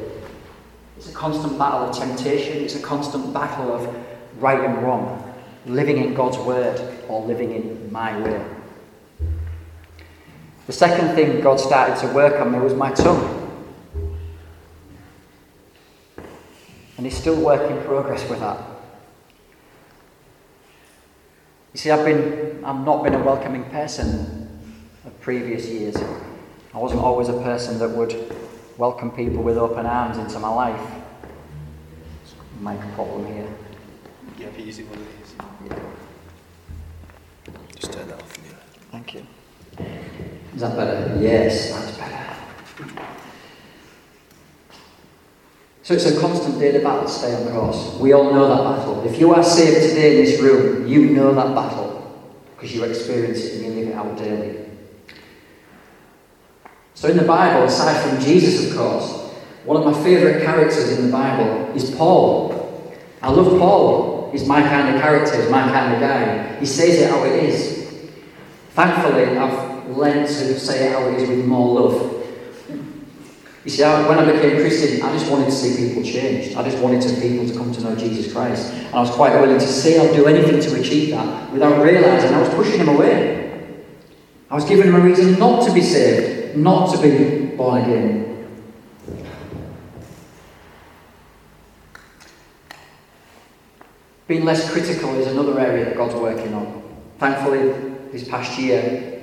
It's 0.98 1.10
a 1.10 1.14
constant 1.14 1.58
battle 1.58 1.90
of 1.90 1.98
temptation. 1.98 2.64
It's 2.64 2.76
a 2.76 2.82
constant 2.82 3.34
battle 3.34 3.74
of 3.74 3.94
right 4.42 4.60
and 4.60 4.82
wrong, 4.84 5.34
living 5.66 5.98
in 5.98 6.14
God's 6.14 6.38
word 6.38 6.80
or 7.10 7.26
living 7.26 7.54
in 7.54 7.92
my 7.92 8.18
way. 8.22 8.55
The 10.68 10.74
second 10.74 11.16
thing 11.16 11.42
God 11.42 11.60
started 11.60 11.98
to 12.08 12.14
work 12.14 12.40
on 12.42 12.52
me 12.52 12.60
was 12.60 12.74
my 12.74 12.92
tongue. 12.92 13.42
And 16.98 17.06
He's 17.06 17.18
still 17.18 17.40
work 17.40 17.70
in 17.70 17.84
progress 17.84 18.28
with 18.30 18.40
that. 18.40 18.58
You 21.74 21.80
see, 21.80 21.92
I've 21.92 22.06
been 22.06 22.64
I've 22.64 22.86
not 22.86 23.04
been 23.04 23.14
a 23.14 23.24
welcoming 23.24 23.66
person 23.66 24.62
of 25.06 25.20
previous 25.20 25.68
years. 25.68 25.98
I 26.74 26.78
wasn't 26.78 27.02
always 27.02 27.30
a 27.30 27.34
person 27.42 27.78
that 27.80 27.90
would 27.90 28.34
welcome 28.78 29.12
people 29.12 29.44
with 29.44 29.58
open 29.58 29.86
arms 29.86 30.18
into 30.18 30.40
my 30.40 30.50
life. 30.50 30.92
Make 32.62 32.80
a 32.80 32.88
problem 32.96 33.28
here. 33.28 33.48
Yeah, 34.40 34.48
easy 34.58 34.84
one 34.86 35.00
of 35.00 35.06
these. 35.06 35.36
Yeah. 35.70 35.80
Just 37.76 37.94
turn 37.94 38.08
that 38.08 38.22
off. 38.22 38.38
Yeah. 38.46 38.54
Thank 38.92 39.14
you. 39.14 39.28
Is 40.56 40.62
that 40.62 40.76
better? 40.78 41.18
Yes, 41.22 41.72
that's 41.72 41.98
better. 41.98 42.16
So 45.84 45.94
it's 45.94 46.06
a 46.06 46.20
constant 46.20 46.58
daily 46.60 46.84
battle 46.84 47.04
to 47.04 47.10
stay 47.10 47.36
on 47.36 47.52
course. 47.52 47.96
We 48.00 48.14
all 48.14 48.34
know 48.34 48.48
that 48.48 48.78
battle. 48.78 49.06
If 49.06 49.20
you 49.20 49.34
are 49.34 49.44
saved 49.44 49.90
today 49.90 50.18
in 50.18 50.26
this 50.26 50.42
room, 50.42 50.88
you 50.88 51.12
know 51.12 51.36
that 51.36 51.54
battle 51.54 51.96
because 52.56 52.74
you 52.74 52.84
experience 52.86 53.44
it 53.44 53.66
and 53.66 53.66
you 53.66 53.82
live 53.82 53.90
it 53.90 53.96
out 53.96 54.18
daily. 54.18 54.66
So 56.94 57.10
in 57.10 57.18
the 57.18 57.26
Bible, 57.26 57.66
aside 57.66 58.10
from 58.10 58.24
Jesus, 58.24 58.72
of 58.72 58.78
course, 58.78 59.34
one 59.66 59.78
of 59.78 59.86
my 59.86 60.04
favourite 60.04 60.44
characters 60.44 60.98
in 60.98 61.06
the 61.06 61.12
Bible 61.12 61.76
is 61.76 61.92
Paul. 61.92 62.96
I 63.22 63.30
love 63.30 63.60
Paul. 63.60 64.32
He's 64.32 64.48
my 64.48 64.62
kind 64.62 64.96
of 64.96 65.02
character, 65.02 65.42
he's 65.42 65.52
my 65.52 65.64
kind 65.64 65.94
of 65.94 66.00
guy. 66.00 66.60
He 66.60 66.66
says 66.66 67.02
it 67.02 67.10
how 67.10 67.24
it 67.26 67.44
is. 67.44 68.10
Thankfully, 68.72 69.38
I've 69.38 69.65
to 69.94 70.60
say 70.60 70.88
it 70.88 70.94
how 70.94 71.08
it 71.08 71.22
is 71.22 71.30
with 71.30 71.46
more 71.46 71.82
love. 71.82 72.16
You 73.66 73.72
see, 73.72 73.84
I, 73.84 74.08
when 74.08 74.20
I 74.20 74.32
became 74.32 74.58
Christian, 74.58 75.02
I 75.02 75.12
just 75.12 75.30
wanted 75.32 75.46
to 75.46 75.52
see 75.52 75.88
people 75.88 76.04
changed. 76.04 76.56
I 76.56 76.64
just 76.64 76.78
wanted 76.84 77.02
to, 77.02 77.20
people 77.20 77.48
to 77.48 77.54
come 77.54 77.72
to 77.74 77.82
know 77.82 77.96
Jesus 77.96 78.32
Christ. 78.32 78.72
And 78.72 78.94
I 78.94 79.00
was 79.00 79.10
quite 79.10 79.34
willing 79.42 79.58
to 79.58 79.68
say 79.68 80.00
I'd 80.00 80.16
do 80.16 80.28
anything 80.28 80.62
to 80.62 80.80
achieve 80.80 81.10
that 81.10 81.52
without 81.52 81.82
realising 81.82 82.34
I 82.34 82.40
was 82.40 82.50
pushing 82.50 82.78
them 82.78 82.90
away. 82.90 83.74
I 84.52 84.56
was 84.56 84.66
giving 84.66 84.86
them 84.86 85.02
a 85.02 85.04
reason 85.04 85.40
not 85.40 85.66
to 85.66 85.74
be 85.74 85.82
saved, 85.82 86.56
not 86.56 86.94
to 86.94 87.02
be 87.02 87.56
born 87.56 87.82
again. 87.82 88.26
Being 94.28 94.46
less 94.46 94.72
critical 94.72 95.16
is 95.16 95.28
another 95.28 95.60
area 95.60 95.86
that 95.86 95.98
God's 95.98 96.16
working 96.16 96.54
on. 96.54 96.84
Thankfully, 97.18 97.74
this 98.12 98.28
past 98.28 98.60
year, 98.60 99.15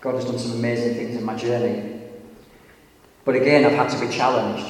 God 0.00 0.14
has 0.14 0.24
done 0.24 0.38
some 0.38 0.52
amazing 0.52 0.94
things 0.94 1.16
in 1.16 1.24
my 1.24 1.34
journey. 1.36 2.00
But 3.24 3.36
again, 3.36 3.64
I've 3.64 3.72
had 3.72 3.88
to 3.90 4.06
be 4.06 4.12
challenged. 4.12 4.66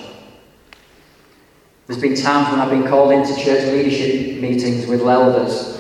There's 1.86 2.00
been 2.00 2.14
times 2.14 2.50
when 2.50 2.60
I've 2.60 2.70
been 2.70 2.86
called 2.86 3.12
into 3.12 3.34
church 3.36 3.64
leadership 3.72 4.40
meetings 4.40 4.86
with 4.86 5.00
elders 5.00 5.78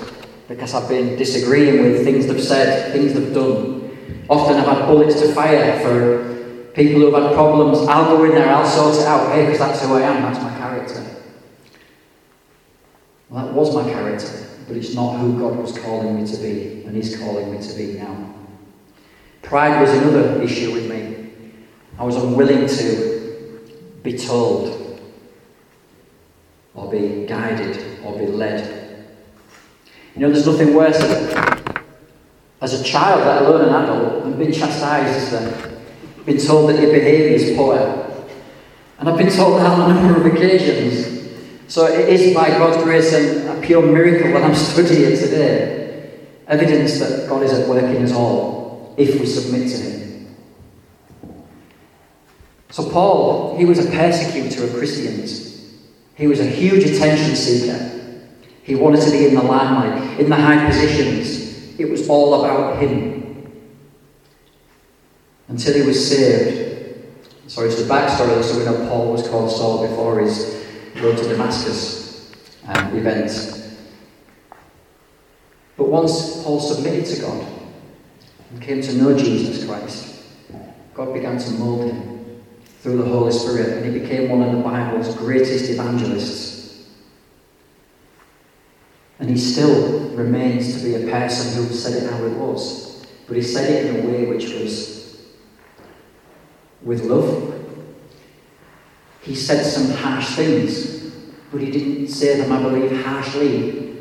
because 0.48 0.74
I've 0.74 0.88
been 0.88 1.16
disagreeing 1.16 1.82
with 1.82 2.04
things 2.04 2.26
they've 2.26 2.42
said, 2.42 2.92
things 2.92 3.12
they've 3.12 3.34
done. 3.34 4.24
Often 4.30 4.56
I've 4.56 4.66
had 4.66 4.86
bullets 4.86 5.20
to 5.20 5.34
fire 5.34 5.78
for 5.80 6.72
people 6.72 7.00
who've 7.00 7.12
had 7.12 7.34
problems. 7.34 7.86
I'll 7.88 8.16
go 8.16 8.24
in 8.24 8.30
there, 8.30 8.48
I'll 8.48 8.66
sort 8.66 8.96
it 8.96 9.06
out, 9.06 9.32
hey, 9.32 9.44
because 9.44 9.58
that's 9.58 9.82
who 9.82 9.94
I 9.94 10.02
am, 10.02 10.22
that's 10.22 10.42
my 10.42 10.56
character. 10.56 11.04
Well, 13.28 13.44
that 13.44 13.52
was 13.52 13.74
my 13.74 13.82
character, 13.90 14.46
but 14.66 14.76
it's 14.76 14.94
not 14.94 15.18
who 15.18 15.38
God 15.38 15.56
was 15.56 15.76
calling 15.76 16.22
me 16.22 16.30
to 16.30 16.36
be, 16.38 16.84
and 16.84 16.96
He's 16.96 17.18
calling 17.18 17.50
me 17.52 17.60
to 17.66 17.74
be 17.74 17.98
now. 17.98 18.37
Pride 19.42 19.80
was 19.80 19.90
another 19.90 20.42
issue 20.42 20.72
with 20.72 20.90
me. 20.90 21.30
I 21.98 22.04
was 22.04 22.16
unwilling 22.16 22.66
to 22.66 23.60
be 24.02 24.16
told 24.16 25.00
or 26.74 26.90
be 26.90 27.26
guided 27.26 28.04
or 28.04 28.16
be 28.18 28.26
led. 28.26 29.06
You 30.14 30.22
know, 30.22 30.32
there's 30.32 30.46
nothing 30.46 30.74
worse 30.74 30.98
as 32.60 32.80
a 32.80 32.84
child, 32.84 33.20
let 33.20 33.42
alone 33.42 33.68
an 33.68 33.74
adult, 33.84 34.24
than 34.24 34.38
being 34.38 34.52
chastised, 34.52 35.16
is 35.16 35.30
there? 35.30 35.80
Been 36.24 36.38
told 36.38 36.70
that 36.70 36.80
your 36.80 36.92
behaviour 36.92 37.36
is 37.36 37.56
poor. 37.56 37.78
And 38.98 39.08
I've 39.08 39.16
been 39.16 39.30
told 39.30 39.60
that 39.60 39.66
on 39.66 39.90
a 39.90 39.94
number 39.94 40.20
of 40.20 40.34
occasions. 40.34 41.16
So 41.68 41.86
it 41.86 42.08
is 42.08 42.34
by 42.34 42.48
God's 42.48 42.82
grace 42.82 43.12
and 43.14 43.58
a 43.58 43.66
pure 43.66 43.82
miracle 43.82 44.32
that 44.32 44.42
I'm 44.42 44.54
stood 44.56 44.90
here 44.90 45.16
today. 45.16 46.10
Evidence 46.46 46.98
that 46.98 47.28
God 47.28 47.42
is 47.42 47.52
at 47.52 47.68
work 47.68 47.84
in 47.84 48.02
us 48.02 48.12
all 48.12 48.57
if 48.98 49.18
we 49.18 49.24
submit 49.26 49.68
to 49.70 49.76
Him. 49.76 49.98
So, 52.70 52.90
Paul, 52.90 53.56
he 53.56 53.64
was 53.64 53.84
a 53.84 53.90
persecutor 53.90 54.64
of 54.64 54.74
Christians. 54.74 55.78
He 56.16 56.26
was 56.26 56.40
a 56.40 56.46
huge 56.46 56.84
attention 56.84 57.34
seeker. 57.34 57.84
He 58.62 58.74
wanted 58.74 59.00
to 59.02 59.10
be 59.10 59.26
in 59.26 59.34
the 59.34 59.42
limelight, 59.42 60.20
in 60.20 60.28
the 60.28 60.36
high 60.36 60.66
positions. 60.66 61.78
It 61.78 61.88
was 61.88 62.08
all 62.08 62.44
about 62.44 62.82
him. 62.82 63.50
Until 65.46 65.74
he 65.74 65.82
was 65.82 66.08
saved. 66.08 66.98
Sorry, 67.46 67.68
it's 67.68 67.80
the 67.80 67.88
backstory, 67.88 68.42
so 68.42 68.58
we 68.58 68.64
know 68.66 68.88
Paul 68.88 69.12
was 69.12 69.26
called 69.26 69.50
Saul 69.50 69.88
before 69.88 70.20
his 70.20 70.66
road 71.00 71.16
to 71.16 71.28
Damascus 71.28 72.34
um, 72.66 72.94
event. 72.94 73.32
But 75.78 75.88
once 75.88 76.42
Paul 76.42 76.60
submitted 76.60 77.06
to 77.06 77.22
God 77.22 77.57
and 78.50 78.62
came 78.62 78.80
to 78.80 78.92
know 78.94 79.16
Jesus 79.16 79.64
Christ, 79.66 80.24
God 80.94 81.12
began 81.12 81.38
to 81.38 81.50
mold 81.52 81.90
him 81.90 82.42
through 82.80 82.98
the 82.98 83.04
Holy 83.04 83.32
Spirit, 83.32 83.78
and 83.78 83.94
he 83.94 84.00
became 84.00 84.30
one 84.30 84.42
of 84.42 84.56
the 84.56 84.62
Bible's 84.62 85.14
greatest 85.16 85.70
evangelists. 85.70 86.88
And 89.18 89.28
he 89.28 89.36
still 89.36 90.10
remains 90.10 90.76
to 90.76 90.84
be 90.84 90.94
a 90.94 91.10
person 91.10 91.62
who 91.62 91.72
said 91.72 92.02
it 92.02 92.10
how 92.10 92.24
it 92.24 92.32
was, 92.32 93.04
but 93.26 93.36
he 93.36 93.42
said 93.42 93.70
it 93.70 93.94
in 93.94 94.04
a 94.04 94.08
way 94.08 94.26
which 94.26 94.52
was 94.54 95.18
with 96.82 97.04
love. 97.04 97.54
He 99.22 99.34
said 99.34 99.64
some 99.64 99.90
harsh 99.90 100.36
things, 100.36 101.12
but 101.50 101.60
he 101.60 101.70
didn't 101.70 102.08
say 102.08 102.40
them, 102.40 102.52
I 102.52 102.62
believe, 102.62 103.04
harshly. 103.04 103.96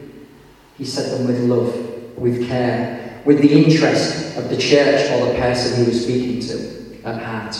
He 0.77 0.85
said 0.85 1.19
them 1.19 1.27
with 1.27 1.39
love, 1.41 2.17
with 2.17 2.47
care, 2.47 3.06
with 3.25 3.41
the 3.41 3.63
interest 3.63 4.37
of 4.37 4.49
the 4.49 4.57
church 4.57 5.09
or 5.11 5.33
the 5.33 5.39
person 5.39 5.83
he 5.83 5.89
was 5.89 6.03
speaking 6.03 6.39
to 6.39 7.07
at 7.07 7.21
heart. 7.21 7.55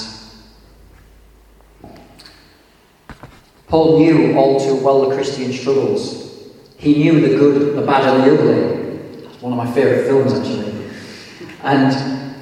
Paul 3.67 3.99
knew 3.99 4.37
all 4.37 4.59
too 4.59 4.75
well 4.83 5.09
the 5.09 5.15
Christian 5.15 5.51
struggles. 5.51 6.51
He 6.77 6.95
knew 6.95 7.19
the 7.19 7.37
good, 7.37 7.75
the 7.75 7.81
bad, 7.81 8.07
and 8.07 8.23
the 8.23 8.33
ugly. 8.33 9.21
That's 9.23 9.41
one 9.41 9.51
of 9.51 9.57
my 9.57 9.69
favourite 9.73 10.05
films, 10.05 10.33
actually. 10.33 10.89
And 11.63 12.35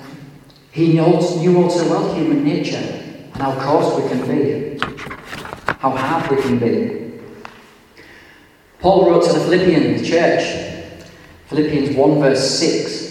he 0.71 0.93
knew 0.93 1.01
all 1.03 1.21
too 1.21 1.89
well 1.89 2.13
human 2.13 2.43
nature 2.43 2.75
and 2.75 3.41
how 3.41 3.59
coarse 3.59 4.01
we 4.01 4.09
can 4.09 4.27
be, 4.27 4.77
how 5.79 5.89
hard 5.91 6.29
we 6.29 6.41
can 6.41 6.59
be. 6.59 7.21
Paul 8.79 9.09
wrote 9.09 9.25
to 9.25 9.33
the 9.33 9.39
Philippian 9.39 10.03
church, 10.03 10.43
Philippians 11.47 11.95
1, 11.95 12.19
verse 12.19 12.59
6 12.59 13.04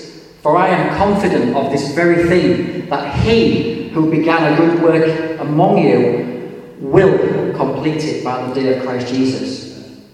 For 0.45 0.59
I 0.59 0.69
am 0.69 0.95
confident 0.99 1.57
of 1.57 1.73
this 1.73 1.95
very 1.95 2.29
thing, 2.29 2.87
that 2.91 3.19
he 3.21 3.89
who 3.89 4.11
began 4.11 4.53
a 4.53 4.57
good 4.59 4.83
work 4.83 5.41
among 5.41 5.79
you 5.79 6.77
will 6.81 7.55
complete 7.55 8.05
it 8.05 8.23
by 8.23 8.47
the 8.47 8.53
day 8.53 8.77
of 8.77 8.85
Christ 8.85 9.09
Jesus, 9.09 10.05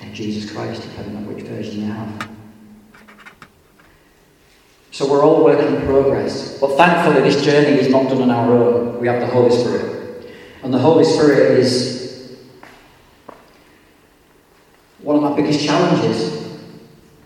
or 0.00 0.06
Jesus 0.12 0.48
Christ, 0.52 0.82
depending 0.82 1.16
on 1.16 1.26
which 1.26 1.42
version 1.44 1.80
you 1.80 1.86
have. 1.90 2.28
So 4.92 5.10
we're 5.10 5.24
all 5.24 5.42
work 5.42 5.58
in 5.58 5.84
progress. 5.84 6.56
But 6.60 6.76
thankfully, 6.76 7.28
this 7.28 7.44
journey 7.44 7.80
is 7.80 7.88
not 7.88 8.08
done 8.08 8.22
on 8.22 8.30
our 8.30 8.52
own. 8.52 9.00
We 9.00 9.08
have 9.08 9.18
the 9.18 9.26
Holy 9.26 9.50
Spirit. 9.50 10.30
And 10.62 10.72
the 10.72 10.78
Holy 10.78 11.02
Spirit 11.02 11.58
is 11.58 12.38
one 15.00 15.16
of 15.16 15.22
my 15.22 15.34
biggest 15.34 15.64
challenges 15.66 16.39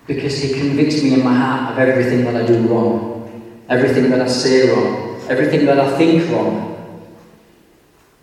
because 0.06 0.38
He 0.40 0.52
convicts 0.54 1.02
me 1.02 1.14
in 1.14 1.24
my 1.24 1.34
heart 1.34 1.72
of 1.72 1.78
everything 1.78 2.24
that 2.24 2.36
I 2.36 2.46
do 2.46 2.66
wrong, 2.68 3.64
everything 3.68 4.10
that 4.10 4.20
I 4.20 4.26
say 4.26 4.70
wrong, 4.70 5.20
everything 5.28 5.66
that 5.66 5.80
I 5.80 5.96
think 5.96 6.30
wrong, 6.30 6.74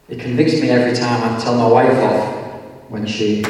it 0.08 0.20
convicts 0.20 0.62
me 0.62 0.70
every 0.70 0.94
time 0.94 1.24
I 1.24 1.40
tell 1.40 1.58
my 1.58 1.68
wife 1.68 1.98
off 1.98 2.52
when 2.90 3.06
she 3.06 3.44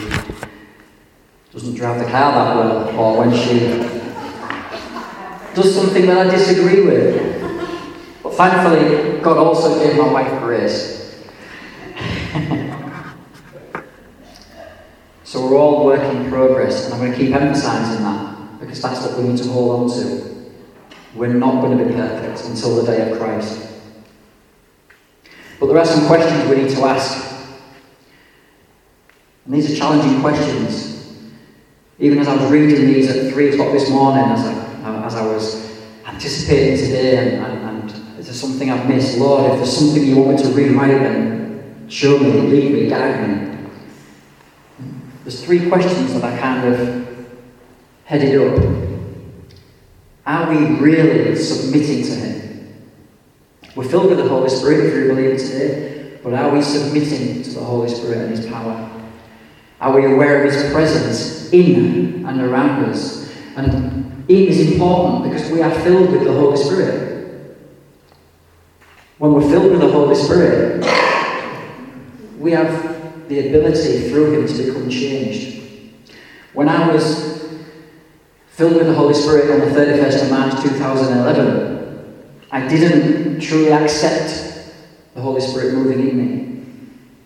doesn't 1.51 1.73
drive 1.73 1.99
the 1.99 2.05
car 2.05 2.31
that 2.31 2.55
well, 2.55 2.99
or 2.99 3.17
when 3.17 3.35
she 3.35 3.59
does 5.55 5.75
something 5.75 6.05
that 6.05 6.27
I 6.27 6.29
disagree 6.29 6.85
with. 6.85 7.41
But 8.23 8.35
thankfully, 8.35 9.19
God 9.21 9.37
also 9.37 9.83
gave 9.83 9.97
my 9.97 10.09
wife 10.09 10.39
grace. 10.39 11.00
So 15.31 15.39
we're 15.47 15.57
all 15.57 15.85
work 15.85 16.01
in 16.13 16.29
progress, 16.29 16.83
and 16.83 16.93
I'm 16.93 16.99
going 16.99 17.13
to 17.13 17.17
keep 17.17 17.33
emphasising 17.33 18.03
that 18.03 18.59
because 18.59 18.81
that's 18.81 18.99
what 18.99 19.17
we 19.17 19.29
need 19.29 19.37
to 19.37 19.47
hold 19.47 19.89
on 19.89 19.97
to. 19.97 20.51
We're 21.15 21.33
not 21.33 21.61
going 21.61 21.77
to 21.77 21.85
be 21.85 21.93
perfect 21.93 22.49
until 22.49 22.75
the 22.75 22.91
day 22.91 23.09
of 23.09 23.17
Christ. 23.17 23.65
But 25.57 25.67
there 25.67 25.77
are 25.77 25.85
some 25.85 26.05
questions 26.07 26.49
we 26.49 26.61
need 26.61 26.71
to 26.71 26.81
ask. 26.83 27.33
And 29.45 29.53
these 29.53 29.71
are 29.71 29.75
challenging 29.77 30.19
questions. 30.19 31.23
Even 31.97 32.19
as 32.19 32.27
I 32.27 32.35
was 32.35 32.51
reading 32.51 32.87
these 32.87 33.09
at 33.09 33.31
3 33.31 33.53
o'clock 33.53 33.71
this 33.71 33.89
morning, 33.89 34.25
as 34.25 34.45
I, 34.45 35.05
as 35.05 35.15
I 35.15 35.25
was 35.25 35.81
anticipating 36.07 36.75
today, 36.75 37.37
and, 37.37 37.45
and, 37.45 37.89
and 37.89 38.19
is 38.19 38.25
there 38.25 38.35
something 38.35 38.69
I've 38.69 38.85
missed? 38.85 39.17
Lord, 39.17 39.49
if 39.49 39.59
there's 39.59 39.77
something 39.77 40.03
you 40.03 40.17
want 40.17 40.35
me 40.35 40.43
to 40.43 40.49
rewrite, 40.49 40.99
then 40.99 41.87
show 41.87 42.19
me, 42.19 42.31
lead 42.33 42.73
me, 42.73 42.89
guide 42.89 43.29
me. 43.29 43.50
There's 45.23 45.43
three 45.43 45.69
questions 45.69 46.15
that 46.15 46.23
I 46.23 46.35
kind 46.39 46.73
of 46.73 47.27
headed 48.05 48.41
up. 48.41 48.81
Are 50.25 50.49
we 50.49 50.79
really 50.79 51.35
submitting 51.35 52.03
to 52.03 52.11
Him? 52.11 52.91
We're 53.75 53.87
filled 53.87 54.09
with 54.09 54.17
the 54.17 54.27
Holy 54.27 54.49
Spirit 54.49 54.87
if 54.87 54.93
you're 54.93 55.11
a 55.11 55.13
believer 55.13 55.37
today, 55.37 56.19
but 56.23 56.33
are 56.33 56.49
we 56.49 56.63
submitting 56.63 57.43
to 57.43 57.51
the 57.51 57.59
Holy 57.59 57.87
Spirit 57.87 58.17
and 58.17 58.35
His 58.35 58.47
power? 58.47 58.89
Are 59.79 59.93
we 59.93 60.11
aware 60.11 60.43
of 60.43 60.51
His 60.51 60.71
presence 60.73 61.53
in 61.53 62.25
and 62.25 62.41
around 62.41 62.85
us? 62.85 63.31
And 63.55 64.25
it 64.27 64.49
is 64.49 64.71
important 64.71 65.31
because 65.31 65.51
we 65.51 65.61
are 65.61 65.71
filled 65.81 66.11
with 66.11 66.23
the 66.23 66.33
Holy 66.33 66.57
Spirit. 66.57 67.57
When 69.19 69.33
we're 69.33 69.47
filled 69.47 69.71
with 69.71 69.81
the 69.81 69.91
Holy 69.91 70.15
Spirit, 70.15 70.83
we 72.39 72.51
have 72.53 72.90
the 73.31 73.47
ability 73.47 74.09
through 74.09 74.33
Him 74.33 74.47
to 74.47 74.63
become 74.63 74.89
changed. 74.89 75.61
When 76.53 76.67
I 76.67 76.91
was 76.91 77.41
filled 78.47 78.75
with 78.75 78.87
the 78.87 78.93
Holy 78.93 79.13
Spirit 79.13 79.49
on 79.49 79.59
the 79.61 79.79
31st 79.79 80.23
of 80.23 80.29
March 80.29 80.61
2011, 80.61 81.71
I 82.51 82.67
didn't 82.67 83.39
truly 83.39 83.71
accept 83.71 84.73
the 85.15 85.21
Holy 85.21 85.39
Spirit 85.39 85.73
moving 85.73 86.07
in 86.07 86.17
me. 86.17 86.65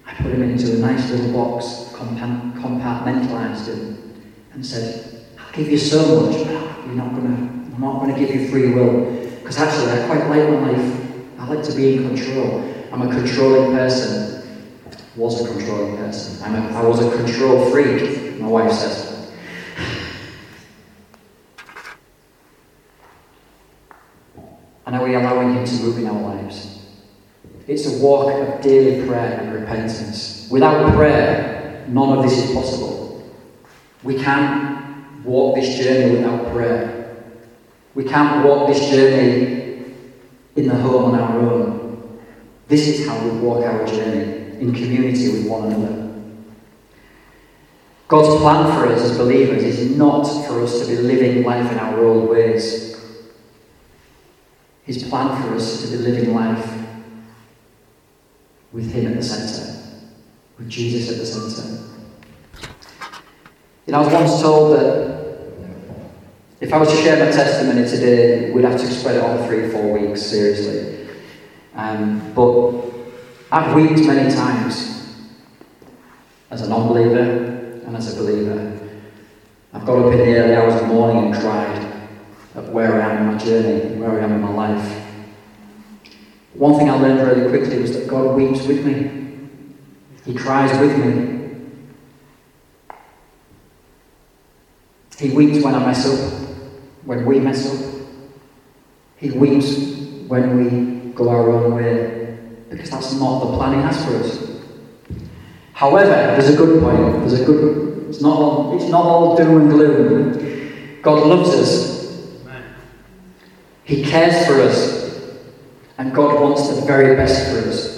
I 0.05 0.13
put 0.13 0.31
him 0.31 0.43
into 0.43 0.75
a 0.75 0.77
nice 0.77 1.09
little 1.09 1.33
box, 1.33 1.91
compartmentalized 1.93 3.67
him, 3.67 4.13
and 4.53 4.63
said, 4.63 5.25
I'll 5.39 5.51
give 5.53 5.69
you 5.69 5.77
so 5.77 6.21
much, 6.21 6.45
but 6.45 6.85
you're 6.85 6.95
not 6.95 7.15
gonna, 7.15 7.35
I'm 7.35 7.81
not 7.81 8.01
going 8.01 8.13
to 8.13 8.19
give 8.19 8.33
you 8.33 8.47
free 8.49 8.73
will. 8.73 9.11
Because 9.39 9.57
actually, 9.57 9.91
I 9.91 10.05
quite 10.05 10.27
like 10.29 10.49
my 10.49 10.71
life. 10.71 11.01
I 11.39 11.47
like 11.47 11.65
to 11.65 11.75
be 11.75 11.95
in 11.95 12.07
control. 12.07 12.63
I'm 12.91 13.01
a 13.01 13.09
controlling 13.09 13.75
person. 13.75 14.34
Was 15.15 15.41
a 15.41 15.47
controlling 15.47 15.95
person. 15.95 16.43
I'm 16.43 16.55
a, 16.55 16.77
I 16.77 16.83
was 16.83 16.99
a 16.99 17.09
control 17.15 17.71
freak, 17.71 18.37
my 18.37 18.47
wife 18.47 18.71
says. 18.73 19.31
And 24.85 24.93
are 24.93 25.03
we 25.05 25.15
allowing 25.15 25.53
Him 25.53 25.63
to 25.63 25.73
move 25.83 25.97
in 25.99 26.07
our 26.07 26.21
lives? 26.21 26.85
It's 27.65 27.87
a 27.87 27.97
walk 28.03 28.29
of 28.33 28.61
daily 28.61 29.07
prayer 29.07 29.39
and 29.39 29.53
repentance. 29.53 30.49
Without 30.51 30.93
prayer, 30.93 31.85
none 31.87 32.17
of 32.17 32.23
this 32.23 32.37
is 32.37 32.53
possible. 32.53 33.33
We 34.03 34.21
can't 34.21 35.23
walk 35.23 35.55
this 35.55 35.77
journey 35.77 36.17
without 36.17 36.51
prayer. 36.51 37.25
We 37.95 38.03
can't 38.03 38.45
walk 38.45 38.67
this 38.67 38.89
journey 38.89 39.95
in 40.57 40.67
the 40.67 40.75
home 40.75 41.13
on 41.13 41.19
our 41.19 41.39
own. 41.39 42.19
This 42.67 42.87
is 42.87 43.07
how 43.07 43.17
we 43.23 43.39
walk 43.39 43.63
our 43.63 43.87
journey 43.87 44.44
in 44.59 44.73
community 44.73 45.29
with 45.31 45.47
one 45.47 45.71
another. 45.71 46.05
God's 48.07 48.39
plan 48.41 48.71
for 48.75 48.87
us 48.87 49.01
as 49.01 49.17
believers 49.17 49.63
is 49.63 49.95
not 49.95 50.23
for 50.47 50.61
us 50.61 50.81
to 50.81 50.87
be 50.87 51.01
living 51.01 51.43
life 51.43 51.71
in 51.71 51.79
our 51.79 52.03
old 52.05 52.29
ways. 52.29 52.95
His 54.83 55.03
plan 55.09 55.41
for 55.41 55.55
us 55.55 55.83
is 55.83 55.89
to 55.89 55.97
be 55.97 56.03
living 56.11 56.35
life 56.35 56.73
with 58.71 58.91
Him 58.91 59.07
at 59.07 59.15
the 59.15 59.23
centre, 59.23 60.03
with 60.59 60.69
Jesus 60.69 61.11
at 61.11 61.17
the 61.17 61.25
centre. 61.25 61.83
You 63.87 63.93
know, 63.93 64.01
I 64.01 64.03
was 64.03 64.13
once 64.13 64.41
told 64.41 64.77
that 64.77 65.15
if 66.61 66.71
I 66.73 66.77
was 66.77 66.89
to 66.89 66.95
share 66.95 67.23
my 67.23 67.31
testimony 67.31 67.87
today, 67.87 68.51
we'd 68.51 68.65
have 68.65 68.79
to 68.79 68.87
spread 68.87 69.17
it 69.17 69.23
over 69.23 69.45
three 69.47 69.63
or 69.63 69.69
four 69.69 69.99
weeks, 69.99 70.21
seriously. 70.21 71.07
Um, 71.75 72.33
but 72.33 72.94
I've 73.55 73.73
wept 73.73 74.05
many 74.05 74.35
times 74.35 75.15
as 76.51 76.63
a 76.63 76.67
non 76.67 76.89
believer 76.89 77.21
and 77.85 77.95
as 77.95 78.13
a 78.13 78.21
believer. 78.21 78.77
I've 79.71 79.85
got 79.85 79.97
up 79.97 80.11
in 80.11 80.17
the 80.17 80.35
early 80.35 80.55
hours 80.55 80.73
of 80.73 80.81
the 80.81 80.87
morning 80.87 81.31
and 81.31 81.41
cried 81.41 81.81
at 82.53 82.69
where 82.73 83.01
I 83.01 83.13
am 83.13 83.17
in 83.19 83.33
my 83.33 83.37
journey, 83.41 83.95
where 83.95 84.19
I 84.19 84.25
am 84.25 84.33
in 84.33 84.41
my 84.41 84.51
life. 84.51 85.03
One 86.55 86.77
thing 86.77 86.89
I 86.89 86.99
learned 86.99 87.25
really 87.25 87.49
quickly 87.49 87.79
was 87.79 87.93
that 87.93 88.09
God 88.09 88.35
weeps 88.35 88.67
with 88.67 88.85
me. 88.85 89.47
He 90.25 90.33
cries 90.33 90.77
with 90.77 90.97
me. 90.97 91.69
He 95.17 95.29
weeps 95.29 95.63
when 95.63 95.75
I 95.75 95.85
mess 95.85 96.05
up, 96.05 96.49
when 97.05 97.25
we 97.25 97.39
mess 97.39 97.73
up. 97.73 98.01
He 99.15 99.31
weeps 99.31 99.77
when 100.27 100.57
we 100.57 101.13
go 101.13 101.29
our 101.29 101.49
own 101.51 101.75
way, 101.75 102.24
because 102.75 102.89
that's 102.89 103.13
not 103.13 103.39
the 103.39 103.57
plan 103.57 103.73
He 103.73 103.81
has 103.81 104.05
for 104.05 104.15
us. 104.17 104.51
However, 105.73 106.09
there's 106.09 106.49
a 106.49 106.57
good 106.57 106.81
point. 106.81 107.19
There's 107.27 107.41
a 107.41 107.45
good. 107.45 108.09
It's 108.09 108.21
not 108.21 108.37
all, 108.37 108.75
it's 108.75 108.89
not 108.89 109.05
all 109.05 109.35
doom 109.35 109.61
and 109.61 109.69
gloom. 109.69 111.01
God 111.01 111.25
loves 111.25 111.49
us 111.49 111.95
he 113.85 114.03
cares 114.03 114.47
for 114.47 114.59
us, 114.61 115.21
and 115.99 116.13
God 116.13 116.41
wants 116.41 116.67
the 116.69 116.85
very 116.87 117.15
best 117.15 117.51
for 117.51 117.69
us. 117.69 117.93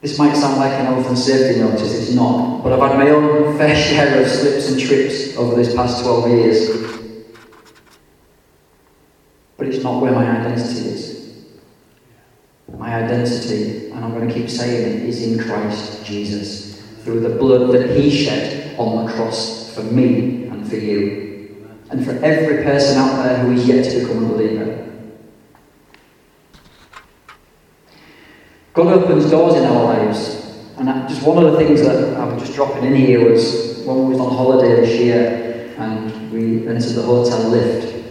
This 0.00 0.18
might 0.18 0.34
sound 0.34 0.56
like 0.56 0.72
an 0.72 0.86
health 0.86 1.06
and 1.06 1.18
safety 1.18 1.60
notice, 1.60 1.94
it's 1.94 2.14
not, 2.14 2.62
but 2.64 2.72
I've 2.72 2.90
had 2.90 2.98
my 2.98 3.10
own 3.10 3.58
fair 3.58 3.76
share 3.82 4.22
of 4.22 4.26
slips 4.26 4.70
and 4.70 4.80
trips 4.80 5.36
over 5.36 5.54
these 5.54 5.74
past 5.74 6.02
12 6.02 6.30
years. 6.30 6.86
But 9.58 9.66
it's 9.66 9.82
not 9.82 10.00
where 10.00 10.12
my 10.12 10.26
identity 10.26 10.88
is. 10.88 11.05
My 12.72 12.94
identity, 12.94 13.90
and 13.90 14.04
I'm 14.04 14.12
going 14.12 14.28
to 14.28 14.34
keep 14.34 14.50
saying 14.50 14.98
it, 14.98 15.08
is 15.08 15.22
in 15.22 15.38
Christ 15.38 16.04
Jesus, 16.04 16.82
through 17.04 17.20
the 17.20 17.30
blood 17.30 17.72
that 17.72 17.96
He 17.96 18.10
shed 18.10 18.78
on 18.78 19.06
the 19.06 19.12
cross 19.12 19.74
for 19.74 19.82
me 19.82 20.46
and 20.48 20.68
for 20.68 20.76
you 20.76 21.26
and 21.90 22.04
for 22.04 22.12
every 22.24 22.64
person 22.64 22.98
out 22.98 23.22
there 23.22 23.38
who 23.38 23.52
is 23.52 23.66
yet 23.66 23.84
to 23.84 24.00
become 24.00 24.24
a 24.24 24.28
believer. 24.28 24.82
God 28.72 28.88
opens 28.88 29.30
doors 29.30 29.54
in 29.54 29.64
our 29.64 29.84
lives. 29.84 30.42
And 30.76 31.08
just 31.08 31.22
one 31.22 31.42
of 31.42 31.52
the 31.52 31.58
things 31.58 31.80
that 31.82 32.14
I 32.14 32.24
was 32.24 32.42
just 32.42 32.54
dropping 32.54 32.84
in 32.84 32.94
here 32.94 33.30
was 33.30 33.82
when 33.86 34.08
we 34.08 34.14
was 34.14 34.20
on 34.20 34.34
holiday 34.34 34.80
this 34.80 35.00
year 35.00 35.74
and 35.78 36.32
we 36.32 36.68
entered 36.68 36.92
the 36.92 37.02
hotel 37.02 37.48
lift, 37.48 38.04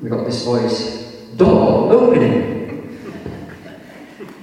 we 0.00 0.10
got 0.10 0.24
this 0.24 0.44
voice, 0.44 1.06
door 1.36 1.92
opening. 1.92 2.51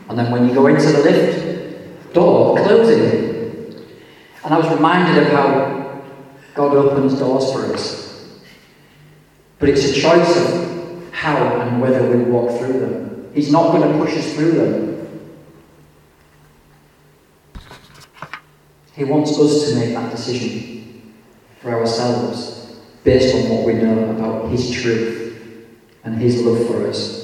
And 0.10 0.18
then 0.18 0.32
when 0.32 0.48
you 0.48 0.54
go 0.54 0.68
into 0.68 0.92
the 0.92 1.00
lift, 1.00 2.14
door 2.14 2.58
closing. 2.58 3.86
And 4.44 4.54
I 4.54 4.58
was 4.58 4.70
reminded 4.70 5.24
of 5.24 5.32
how 5.32 6.04
God 6.56 6.76
opens 6.76 7.20
doors 7.20 7.52
for 7.54 7.74
us. 7.74 8.40
But 9.60 9.70
it's 9.70 9.86
a 9.86 9.94
choice 9.94 10.38
of 10.38 11.14
how 11.14 11.62
and 11.62 11.82
whether 11.82 12.10
we 12.10 12.24
walk 12.24 12.58
through 12.60 12.80
them. 12.80 13.32
He's 13.34 13.52
not 13.52 13.72
going 13.72 13.92
to 13.92 13.98
push 14.04 14.18
us 14.18 14.34
through 14.34 14.52
them. 14.52 14.90
He 18.94 19.04
wants 19.04 19.38
us 19.38 19.70
to 19.70 19.76
make 19.76 19.94
that 19.94 20.12
decision 20.12 21.14
for 21.62 21.72
ourselves 21.72 22.80
based 23.04 23.36
on 23.36 23.50
what 23.50 23.66
we 23.66 23.74
know 23.74 24.10
about 24.10 24.50
His 24.50 24.72
truth 24.72 25.42
and 26.04 26.18
His 26.18 26.42
love 26.42 26.68
for 26.68 26.88
us. 26.88 27.19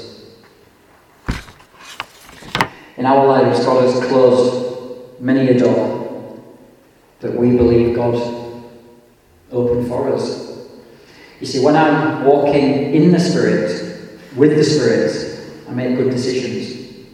In 2.97 3.05
our 3.05 3.25
lives, 3.25 3.65
God 3.65 3.83
has 3.83 4.05
closed 4.07 5.21
many 5.21 5.49
a 5.49 5.59
door 5.59 6.39
that 7.19 7.33
we 7.33 7.55
believe 7.57 7.95
God 7.95 8.63
opened 9.51 9.87
for 9.87 10.13
us. 10.13 10.67
You 11.39 11.47
see, 11.47 11.63
when 11.63 11.75
I'm 11.75 12.23
walking 12.23 12.93
in 12.93 13.11
the 13.11 13.19
Spirit, 13.19 14.19
with 14.35 14.55
the 14.55 14.63
Spirit, 14.63 15.67
I 15.67 15.71
make 15.71 15.97
good 15.97 16.11
decisions. 16.11 17.05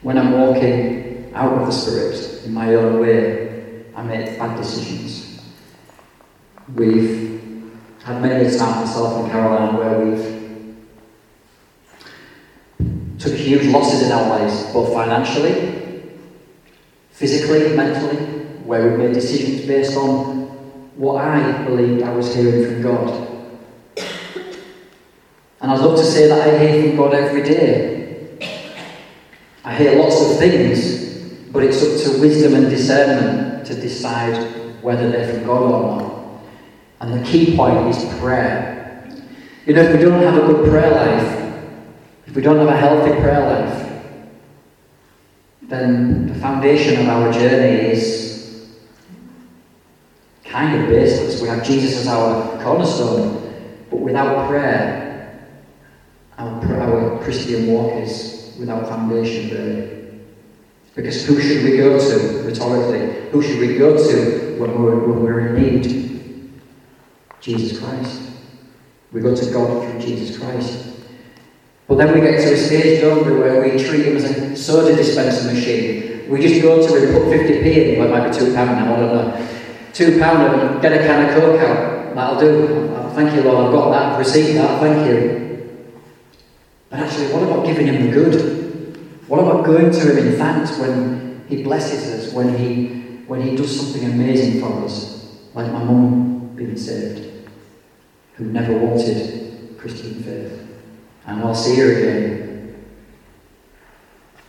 When 0.00 0.16
I'm 0.16 0.32
walking 0.32 1.30
out 1.34 1.52
of 1.52 1.66
the 1.66 1.72
Spirit, 1.72 2.44
in 2.44 2.54
my 2.54 2.74
own 2.74 3.00
way, 3.00 3.84
I 3.94 4.02
make 4.02 4.38
bad 4.38 4.56
decisions. 4.56 5.42
We've 6.74 7.72
had 8.02 8.22
many 8.22 8.44
times, 8.44 8.86
myself 8.86 9.22
and 9.24 9.32
Caroline, 9.32 9.76
where 9.76 9.98
we've 9.98 10.37
took 13.18 13.34
huge 13.34 13.66
losses 13.66 14.02
in 14.02 14.12
our 14.12 14.28
lives, 14.28 14.64
both 14.72 14.92
financially, 14.92 16.12
physically, 17.10 17.76
mentally, 17.76 18.16
where 18.64 18.88
we've 18.88 18.98
made 18.98 19.14
decisions 19.14 19.66
based 19.66 19.96
on 19.96 20.46
what 20.96 21.24
I 21.24 21.64
believed 21.64 22.02
I 22.02 22.12
was 22.12 22.34
hearing 22.34 22.64
from 22.64 22.82
God. 22.82 23.28
And 25.60 25.72
I'd 25.72 25.80
love 25.80 25.98
to 25.98 26.04
say 26.04 26.28
that 26.28 26.48
I 26.48 26.58
hear 26.58 26.82
from 26.82 26.96
God 26.96 27.14
every 27.14 27.42
day. 27.42 28.38
I 29.64 29.74
hear 29.74 29.98
lots 29.98 30.20
of 30.20 30.38
things, 30.38 31.50
but 31.50 31.64
it's 31.64 31.82
up 31.82 32.12
to 32.12 32.20
wisdom 32.20 32.54
and 32.54 32.70
discernment 32.70 33.66
to 33.66 33.74
decide 33.74 34.36
whether 34.82 35.10
they're 35.10 35.34
from 35.34 35.46
God 35.46 35.62
or 35.62 36.00
not. 36.00 36.42
And 37.00 37.20
the 37.20 37.28
key 37.28 37.56
point 37.56 37.88
is 37.88 38.04
prayer. 38.20 39.08
You 39.66 39.74
know, 39.74 39.82
if 39.82 39.92
we 39.92 39.98
don't 40.04 40.22
have 40.22 40.42
a 40.42 40.46
good 40.46 40.70
prayer 40.70 40.90
life, 40.90 41.37
if 42.28 42.36
we 42.36 42.42
don't 42.42 42.58
have 42.58 42.68
a 42.68 42.76
healthy 42.76 43.18
prayer 43.22 43.40
life, 43.40 43.88
then 45.62 46.28
the 46.28 46.34
foundation 46.34 47.00
of 47.00 47.08
our 47.08 47.32
journey 47.32 47.90
is 47.90 48.76
kind 50.44 50.78
of 50.78 50.88
baseless. 50.90 51.40
We 51.40 51.48
have 51.48 51.64
Jesus 51.64 52.00
as 52.00 52.08
our 52.08 52.62
cornerstone, 52.62 53.86
but 53.88 54.00
without 54.00 54.46
prayer, 54.46 55.48
our, 56.36 56.80
our 56.80 57.22
Christian 57.22 57.68
walk 57.68 57.94
is 57.94 58.54
without 58.58 58.86
foundation, 58.88 59.50
really. 59.50 60.20
Because 60.94 61.24
who 61.24 61.40
should 61.40 61.64
we 61.64 61.78
go 61.78 61.98
to, 61.98 62.42
rhetorically? 62.42 63.30
Who 63.30 63.40
should 63.40 63.60
we 63.60 63.78
go 63.78 63.96
to 63.96 64.56
when 64.58 64.82
we're, 64.82 64.98
when 64.98 65.22
we're 65.22 65.46
in 65.46 65.62
need? 65.62 66.52
Jesus 67.40 67.78
Christ. 67.78 68.20
We 69.12 69.22
go 69.22 69.34
to 69.34 69.50
God 69.50 69.82
through 69.82 70.00
Jesus 70.00 70.36
Christ. 70.38 70.87
But 71.88 71.96
then 71.96 72.14
we 72.14 72.20
get 72.20 72.40
to 72.42 72.52
a 72.52 72.56
stage, 72.56 73.00
don't 73.00 73.26
we, 73.26 73.32
where 73.32 73.62
we 73.62 73.82
treat 73.82 74.06
him 74.06 74.16
as 74.16 74.24
a 74.24 74.56
soda 74.56 74.94
dispenser 74.94 75.52
machine. 75.52 76.28
We 76.28 76.40
just 76.40 76.60
go 76.60 76.86
to 76.86 76.94
him, 76.94 77.14
put 77.14 77.32
50p 77.32 77.64
in, 77.64 77.98
well, 77.98 78.08
it 78.08 78.10
might 78.10 78.30
be 78.30 78.36
£2 78.36 78.52
now, 78.54 78.94
I 78.94 79.00
don't 79.00 79.12
know. 79.14 79.48
£2 79.94 80.72
and 80.72 80.82
get 80.82 80.92
a 80.92 80.98
can 80.98 81.28
of 81.28 81.34
Coke 81.34 81.60
out. 81.62 82.14
That'll 82.14 82.38
do. 82.38 82.94
Thank 83.14 83.34
you, 83.34 83.42
Lord, 83.42 83.66
I've 83.66 83.72
got 83.72 83.90
that, 83.90 84.12
I've 84.12 84.18
received 84.18 84.56
that, 84.58 84.80
thank 84.80 85.10
you. 85.10 85.48
But 86.90 87.00
actually, 87.00 87.32
what 87.32 87.42
about 87.42 87.66
giving 87.66 87.86
him 87.86 88.06
the 88.06 88.12
good? 88.12 88.58
What 89.26 89.40
about 89.40 89.64
going 89.64 89.90
to 89.90 90.00
him 90.12 90.26
in 90.26 90.36
thanks 90.36 90.78
when 90.78 91.44
he 91.48 91.62
blesses 91.62 92.26
us, 92.26 92.32
when 92.32 92.56
he 92.56 92.98
when 93.28 93.42
he 93.42 93.54
does 93.54 93.78
something 93.78 94.10
amazing 94.10 94.60
for 94.60 94.84
us, 94.84 95.36
like 95.54 95.70
my 95.70 95.84
mum 95.84 96.52
being 96.56 96.76
saved, 96.76 97.46
who 98.34 98.46
never 98.46 98.76
wanted 98.76 99.76
Christian 99.76 100.22
faith. 100.22 100.57
And 101.28 101.42
I'll 101.42 101.54
see 101.54 101.76
her 101.76 101.92
again. 101.92 102.74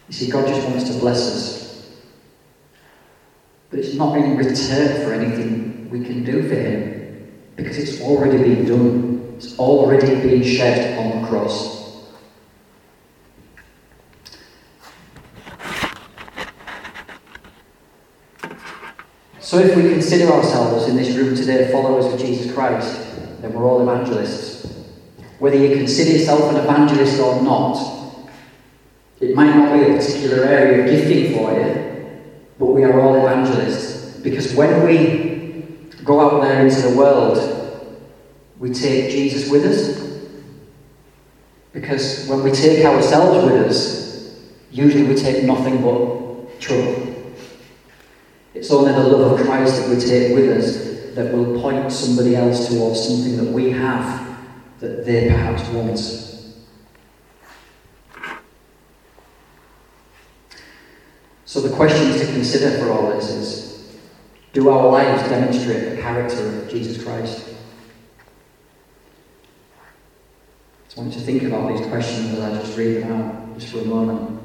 You 0.07 0.13
see, 0.13 0.31
God 0.31 0.47
just 0.47 0.65
wants 0.65 0.89
to 0.89 0.97
bless 0.97 1.19
us. 1.19 1.99
But 3.69 3.79
it's 3.79 3.95
not 3.95 4.17
in 4.17 4.37
return 4.37 5.03
for 5.03 5.13
anything 5.13 5.89
we 5.89 6.03
can 6.05 6.23
do 6.23 6.47
for 6.47 6.55
him, 6.55 7.31
because 7.57 7.77
it's 7.77 8.01
already 8.01 8.37
been 8.37 8.65
done. 8.65 9.33
It's 9.35 9.59
already 9.59 10.15
been 10.21 10.41
shed 10.41 10.97
on 10.97 11.21
the 11.21 11.27
cross. 11.27 11.77
So 19.41 19.59
if 19.59 19.75
we 19.75 19.81
consider 19.89 20.31
ourselves 20.31 20.87
in 20.87 20.95
this 20.95 21.15
room 21.15 21.35
today 21.35 21.71
followers 21.71 22.05
of 22.05 22.19
Jesus 22.19 22.53
Christ, 22.53 22.99
then 23.41 23.53
we're 23.53 23.65
all 23.65 23.81
evangelists. 23.81 24.58
Whether 25.39 25.55
you 25.55 25.77
consider 25.77 26.11
yourself 26.17 26.51
an 26.51 26.57
evangelist 26.57 27.19
or 27.19 27.41
not, 27.41 27.77
it 29.21 29.35
might 29.35 29.55
not 29.55 29.73
be 29.73 29.83
a 29.83 29.97
particular 29.97 30.43
area 30.43 30.83
of 30.83 30.89
gifting 30.89 31.33
for 31.33 31.53
you, 31.53 32.19
but 32.59 32.67
we 32.67 32.83
are 32.83 32.99
all 32.99 33.15
evangelists. 33.15 34.17
Because 34.17 34.53
when 34.53 34.85
we 34.85 35.65
go 36.03 36.19
out 36.19 36.41
there 36.41 36.65
into 36.65 36.81
the 36.81 36.97
world, 36.97 37.37
we 38.59 38.73
take 38.73 39.11
Jesus 39.11 39.49
with 39.49 39.65
us. 39.65 39.97
Because 41.71 42.27
when 42.27 42.43
we 42.43 42.51
take 42.51 42.83
ourselves 42.83 43.45
with 43.45 43.67
us, 43.67 44.39
usually 44.71 45.03
we 45.03 45.15
take 45.15 45.45
nothing 45.45 45.81
but 45.81 46.59
trouble. 46.59 47.33
It's 48.53 48.71
only 48.71 48.91
the 48.91 49.03
love 49.03 49.39
of 49.39 49.45
Christ 49.45 49.81
that 49.81 49.89
we 49.89 50.01
take 50.01 50.35
with 50.35 50.57
us 50.57 51.15
that 51.15 51.33
will 51.33 51.61
point 51.61 51.91
somebody 51.93 52.35
else 52.35 52.67
towards 52.67 53.07
something 53.07 53.37
that 53.37 53.53
we 53.53 53.71
have 53.71 54.28
that 54.79 55.05
they 55.05 55.27
perhaps 55.29 55.67
want. 55.69 55.99
So 61.45 61.61
the 61.61 61.75
questions 61.75 62.19
to 62.21 62.25
consider 62.27 62.77
for 62.77 62.91
all 62.91 63.09
this 63.09 63.29
is 63.29 63.99
do 64.53 64.69
our 64.69 64.91
lives 64.91 65.27
demonstrate 65.29 65.95
the 65.95 66.01
character 66.01 66.61
of 66.61 66.69
Jesus 66.69 67.03
Christ? 67.03 67.45
I 70.97 71.01
want 71.01 71.13
you 71.13 71.19
to 71.19 71.25
think 71.25 71.43
about 71.43 71.69
these 71.69 71.87
questions 71.87 72.33
as 72.33 72.39
I 72.39 72.61
just 72.61 72.77
read 72.77 73.03
them 73.03 73.11
out, 73.13 73.57
just 73.57 73.71
for 73.71 73.79
a 73.79 73.85
moment. 73.85 74.41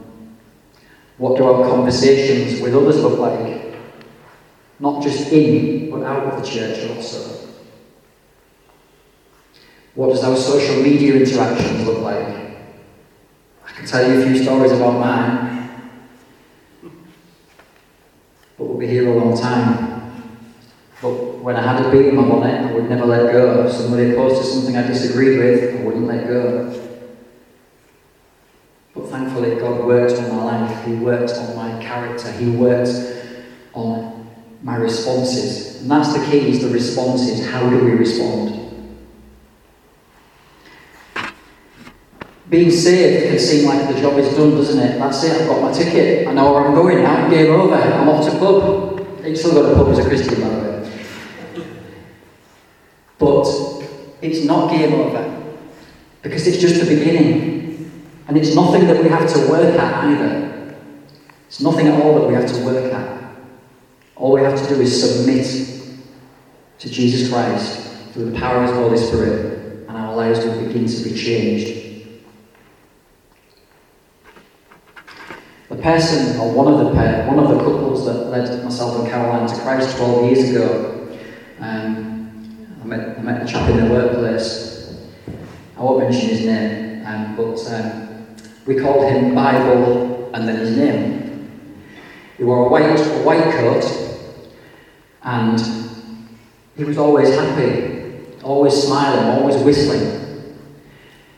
What 1.18 1.37
do 1.37 1.44
our 1.44 1.68
conversations 1.68 2.61
with 2.61 2.75
others 2.75 3.03
look 3.03 3.18
like? 3.18 3.64
not 4.85 5.03
just 5.03 5.33
in, 5.33 5.90
but 5.90 6.03
out 6.03 6.25
of 6.25 6.42
the 6.42 6.49
church 6.49 6.90
also. 6.90 7.34
What 9.94 10.09
does 10.09 10.24
our 10.24 10.37
social 10.37 10.83
media 10.83 11.14
interactions 11.14 11.87
look 11.87 12.00
like? 12.00 12.26
I 13.64 13.72
can 13.72 13.87
tell 13.87 14.09
you 14.09 14.20
a 14.20 14.26
few 14.26 14.42
stories 14.42 14.72
about 14.72 14.98
mine, 14.98 15.70
but 18.59 18.64
we'll 18.64 18.78
be 18.78 18.88
here 18.88 19.09
a 19.09 19.14
long 19.14 19.38
time. 19.40 19.94
But 21.00 21.12
when 21.38 21.54
I 21.54 21.62
had 21.62 21.85
a 21.85 22.09
in 22.09 22.16
my 22.16 22.22
bonnet, 22.22 22.70
I 22.70 22.72
would 22.72 22.90
never 22.90 23.07
let 23.07 23.30
go. 23.30 23.70
Somebody 23.70 24.14
posted 24.14 24.46
something 24.46 24.76
I 24.76 24.85
disagreed 24.85 25.38
with, 25.38 25.80
I 25.80 25.85
wouldn't 25.85 26.07
let 26.07 26.26
go. 26.26 26.80
But 28.94 29.09
thankfully, 29.09 29.54
God 29.57 29.85
worked 29.85 30.18
on 30.18 30.37
my 30.37 30.44
life. 30.44 30.87
He 30.87 30.94
worked 30.94 31.33
on 31.33 31.54
my 31.54 31.80
character. 31.80 32.33
He 32.33 32.50
worked 32.50 32.90
on 33.74 34.28
my 34.62 34.76
responses. 34.76 35.83
And 35.83 35.90
that's 35.90 36.12
the 36.14 36.24
key, 36.26 36.48
is 36.50 36.62
the 36.62 36.70
responses. 36.70 37.46
How 37.46 37.68
do 37.68 37.78
we 37.85 37.92
respond? 37.92 38.63
Being 42.48 42.70
saved 42.70 43.28
can 43.28 43.38
seem 43.38 43.66
like 43.66 43.88
the 43.88 44.00
job 44.00 44.18
is 44.18 44.35
done, 44.37 44.50
doesn't 44.50 44.78
it? 44.78 44.98
That's 44.98 45.24
it, 45.24 45.40
I've 45.40 45.48
got 45.48 45.62
my 45.62 45.72
ticket. 45.72 46.28
I 46.28 46.33
know 46.33 46.52
where 46.52 46.66
I'm 46.66 46.74
going 46.74 47.02
now. 47.02 47.28
Game 47.28 47.50
over. 47.50 47.74
I'm 47.74 48.09
off 48.09 48.30
to 48.30 48.38
pub. 48.38 49.24
You 49.24 49.35
still 49.35 49.52
go 49.52 49.70
to 49.70 49.74
pub 49.74 49.88
as 49.88 49.98
a 49.98 50.09
Christian, 50.09 50.42
by 50.42 50.48
the 50.48 50.61
way. 50.61 50.74
But 53.18 53.46
it's 54.20 54.44
not 54.44 54.70
game 54.70 54.92
over. 54.92 55.30
Because 56.22 56.46
it's 56.46 56.59
just 56.59 56.80
the 56.80 56.94
beginning. 56.94 57.90
And 58.28 58.37
it's 58.37 58.54
nothing 58.54 58.87
that 58.88 59.02
we 59.02 59.09
have 59.09 59.33
to 59.33 59.50
work 59.50 59.78
at 59.78 60.04
either. 60.04 60.76
It's 61.46 61.61
nothing 61.61 61.87
at 61.87 62.02
all 62.02 62.20
that 62.20 62.28
we 62.28 62.35
have 62.35 62.46
to 62.52 62.64
work 62.64 62.92
at. 62.92 63.35
All 64.16 64.33
we 64.33 64.42
have 64.42 64.61
to 64.61 64.74
do 64.74 64.80
is 64.80 65.24
submit 65.24 65.46
to 66.78 66.90
Jesus 66.90 67.30
Christ 67.30 68.12
through 68.12 68.30
the 68.30 68.38
power 68.38 68.62
of 68.62 68.68
His 68.68 68.76
Holy 68.76 68.98
Spirit, 68.98 69.88
and 69.88 69.96
our 69.96 70.14
lives 70.14 70.44
will 70.44 70.66
begin 70.66 70.87
to 70.87 71.02
be 71.02 71.14
changed. 71.14 71.73
Person, 75.85 76.38
or 76.38 76.51
one 76.51 76.73
of 76.73 76.79
the 76.79 76.94
pair, 76.94 77.27
one 77.27 77.38
of 77.38 77.51
the 77.51 77.59
couples 77.59 78.07
that 78.07 78.31
led 78.31 78.64
myself 78.64 78.99
and 79.01 79.07
Caroline 79.07 79.47
to 79.47 79.55
Christ 79.61 79.99
12 79.99 80.25
years 80.25 80.49
ago, 80.49 81.14
um, 81.61 82.59
I, 82.83 82.87
met, 82.87 83.18
I 83.18 83.20
met 83.20 83.42
a 83.42 83.47
chap 83.47 83.68
in 83.68 83.85
the 83.85 83.92
workplace. 83.92 84.97
I 85.77 85.83
won't 85.83 86.05
mention 86.05 86.31
his 86.31 86.47
name, 86.47 87.07
um, 87.07 87.37
but 87.37 87.59
um, 87.70 88.35
we 88.64 88.77
called 88.77 89.11
him 89.11 89.35
Bible 89.35 90.31
and 90.33 90.49
then 90.49 90.57
his 90.57 90.75
name. 90.75 91.51
He 92.38 92.44
wore 92.44 92.64
a 92.64 92.68
white, 92.70 92.99
a 92.99 93.23
white 93.23 93.53
coat 93.53 93.85
and 95.23 95.61
he 96.79 96.85
was 96.85 96.97
always 96.97 97.29
happy, 97.29 98.23
always 98.42 98.73
smiling, 98.73 99.38
always 99.38 99.62
whistling. 99.62 100.23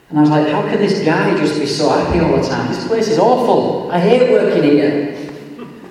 And 0.08 0.18
I 0.18 0.20
was 0.20 0.30
like, 0.30 0.48
how 0.48 0.62
can 0.62 0.78
this 0.78 1.04
guy 1.04 1.36
just 1.36 1.58
be 1.58 1.66
so 1.66 1.88
happy 1.88 2.20
all 2.20 2.36
the 2.36 2.46
time? 2.46 2.68
This 2.72 2.86
place 2.86 3.08
is 3.08 3.18
awful. 3.18 3.90
I 3.90 3.98
hate 3.98 4.30
working 4.30 4.62
here. 4.62 5.16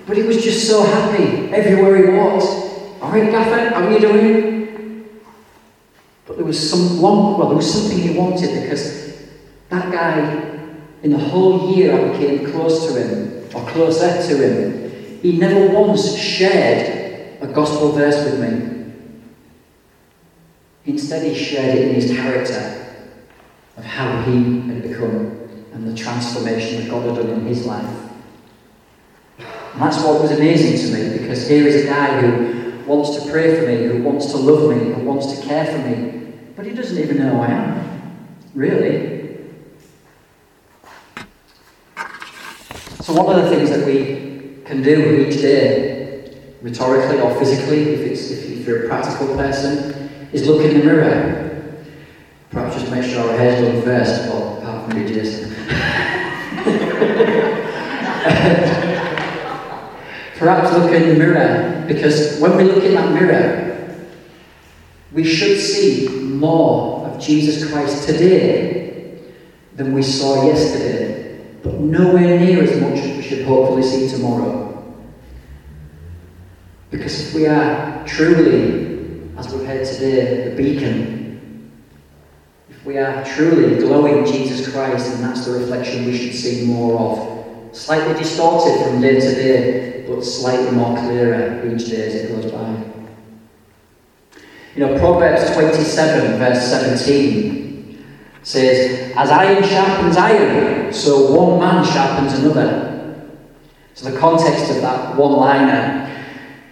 But 0.06 0.16
he 0.16 0.22
was 0.22 0.42
just 0.42 0.66
so 0.66 0.84
happy 0.84 1.52
everywhere 1.52 1.96
he 1.96 2.18
walked. 2.18 2.44
All 3.02 3.10
right, 3.10 3.30
Gaffer, 3.30 3.74
how 3.74 3.86
are 3.86 3.92
you 3.92 4.00
doing? 4.00 5.20
But 6.24 6.38
there 6.38 6.46
was 6.46 6.70
some 6.70 7.00
one, 7.00 7.38
well, 7.38 7.48
there 7.48 7.56
was 7.56 7.70
something 7.70 7.98
he 7.98 8.16
wanted 8.16 8.62
because 8.62 9.26
that 9.68 9.92
guy, 9.92 10.70
in 11.02 11.10
the 11.10 11.18
whole 11.18 11.76
year 11.76 11.94
I 11.94 12.12
became 12.12 12.50
close 12.52 12.86
to 12.86 13.00
him, 13.00 13.44
or 13.54 13.68
closer 13.70 14.26
to 14.28 14.36
him, 14.36 15.20
he 15.20 15.38
never 15.38 15.72
once 15.74 16.16
shared 16.16 17.42
a 17.42 17.46
gospel 17.48 17.92
verse 17.92 18.24
with 18.24 18.40
me. 18.40 18.92
Instead, 20.86 21.24
he 21.24 21.34
shared 21.34 21.76
it 21.76 21.88
in 21.88 21.94
his 21.94 22.10
character 22.12 22.85
of 23.76 23.84
how 23.84 24.22
he 24.22 24.60
had 24.60 24.82
become 24.82 25.36
and 25.72 25.86
the 25.86 25.94
transformation 25.94 26.80
that 26.80 26.90
God 26.90 27.06
had 27.06 27.16
done 27.16 27.40
in 27.40 27.46
his 27.46 27.66
life. 27.66 27.84
And 29.38 29.82
that's 29.82 30.02
what 30.02 30.22
was 30.22 30.30
amazing 30.30 30.78
to 30.78 30.96
me 30.96 31.18
because 31.18 31.46
here 31.46 31.66
is 31.66 31.84
a 31.84 31.86
guy 31.86 32.20
who 32.20 32.82
wants 32.86 33.22
to 33.22 33.30
pray 33.30 33.60
for 33.60 33.66
me, 33.66 33.84
who 33.84 34.02
wants 34.02 34.26
to 34.30 34.38
love 34.38 34.74
me, 34.74 34.92
who 34.94 35.04
wants 35.04 35.38
to 35.38 35.46
care 35.46 35.66
for 35.66 35.78
me, 35.86 36.32
but 36.56 36.64
he 36.64 36.72
doesn't 36.72 36.96
even 36.96 37.18
know 37.18 37.36
who 37.36 37.40
I 37.40 37.48
am. 37.48 38.26
Really. 38.54 39.16
So, 43.02 43.12
one 43.12 43.38
of 43.38 43.44
the 43.44 43.50
things 43.54 43.68
that 43.70 43.86
we 43.86 44.62
can 44.64 44.82
do 44.82 45.26
each 45.26 45.40
day, 45.42 46.40
rhetorically 46.62 47.20
or 47.20 47.38
physically, 47.38 47.82
if, 47.94 48.00
it's, 48.00 48.30
if 48.30 48.66
you're 48.66 48.86
a 48.86 48.88
practical 48.88 49.36
person, 49.36 50.28
is 50.32 50.48
look 50.48 50.62
in 50.62 50.78
the 50.78 50.84
mirror. 50.84 51.45
Done 53.36 53.82
first, 53.82 54.30
well, 54.30 54.56
apart 54.58 54.90
from 54.90 54.98
you. 54.98 55.06
Perhaps 60.38 60.72
look 60.72 60.90
in 60.92 61.08
the 61.10 61.14
mirror, 61.16 61.84
because 61.86 62.38
when 62.40 62.56
we 62.56 62.64
look 62.64 62.82
in 62.82 62.94
that 62.94 63.12
mirror, 63.12 63.94
we 65.12 65.22
should 65.22 65.60
see 65.60 66.08
more 66.08 67.06
of 67.06 67.20
Jesus 67.20 67.70
Christ 67.70 68.08
today 68.08 69.20
than 69.74 69.92
we 69.92 70.02
saw 70.02 70.46
yesterday, 70.46 71.44
but 71.62 71.74
nowhere 71.74 72.40
near 72.40 72.62
as 72.62 72.80
much 72.80 73.00
as 73.00 73.16
we 73.18 73.22
should 73.22 73.44
hopefully 73.44 73.82
see 73.82 74.08
tomorrow. 74.08 74.82
Because 76.90 77.28
if 77.28 77.34
we 77.34 77.46
are 77.46 78.02
truly, 78.06 79.28
as 79.36 79.52
we've 79.52 79.66
heard 79.66 79.86
today, 79.86 80.48
the 80.48 80.56
beacon, 80.56 81.15
we 82.86 82.98
are 82.98 83.24
truly 83.24 83.78
glowing 83.80 84.24
Jesus 84.24 84.72
Christ, 84.72 85.12
and 85.12 85.24
that's 85.24 85.44
the 85.44 85.58
reflection 85.58 86.06
we 86.06 86.16
should 86.16 86.34
see 86.34 86.64
more 86.66 86.98
of. 87.00 87.76
Slightly 87.76 88.14
distorted 88.14 88.80
from 88.84 89.00
day 89.00 89.18
to 89.18 89.34
day, 89.34 90.04
but 90.06 90.22
slightly 90.22 90.70
more 90.70 90.96
clearer 90.96 91.66
each 91.66 91.86
day 91.86 92.06
as 92.06 92.14
it 92.14 92.28
goes 92.28 92.52
by. 92.52 92.84
You 94.76 94.86
know, 94.86 94.98
Proverbs 95.00 95.52
27, 95.52 96.38
verse 96.38 96.64
17 96.64 98.04
says, 98.42 99.12
As 99.16 99.30
iron 99.30 99.64
sharpens 99.64 100.16
iron, 100.16 100.92
so 100.92 101.32
one 101.32 101.58
man 101.58 101.84
sharpens 101.84 102.34
another. 102.38 103.32
So 103.94 104.10
the 104.10 104.18
context 104.18 104.70
of 104.70 104.82
that 104.82 105.16
one 105.16 105.32
liner 105.32 106.24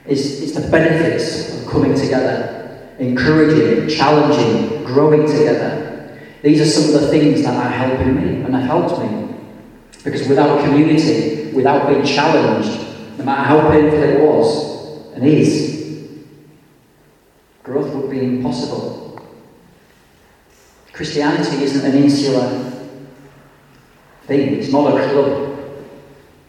is 0.07 0.43
it's 0.43 0.53
the 0.53 0.71
benefits 0.71 1.59
of 1.59 1.69
coming 1.69 1.95
together, 1.95 2.95
encouraging, 3.01 3.89
challenging, 3.89 4.85
growing 4.85 5.27
together. 5.27 5.84
These 6.45 6.61
are 6.61 6.67
some 6.67 6.95
of 6.95 7.01
the 7.01 7.09
things 7.09 7.43
that 7.43 7.57
are 7.57 7.71
helping 7.71 8.17
me 8.17 8.45
and 8.45 8.55
have 8.55 8.65
helped 8.65 9.01
me. 9.01 9.35
Because 10.05 10.29
without 10.29 10.63
community, 10.63 11.51
without 11.55 11.89
being 11.89 12.05
challenged, 12.05 12.87
no 13.19 13.25
matter 13.25 13.45
how 13.45 13.71
painful 13.71 14.03
it 14.03 14.21
was 14.21 15.11
and 15.15 15.27
is, 15.27 16.23
growth 17.63 17.95
would 17.95 18.11
be 18.11 18.19
impossible. 18.19 19.27
Christianity 20.93 21.65
isn't 21.65 21.91
an 21.91 22.03
insular 22.03 22.71
thing, 24.25 24.57
it's 24.57 24.71
not 24.71 25.01
a 25.01 25.09
club. 25.09 25.59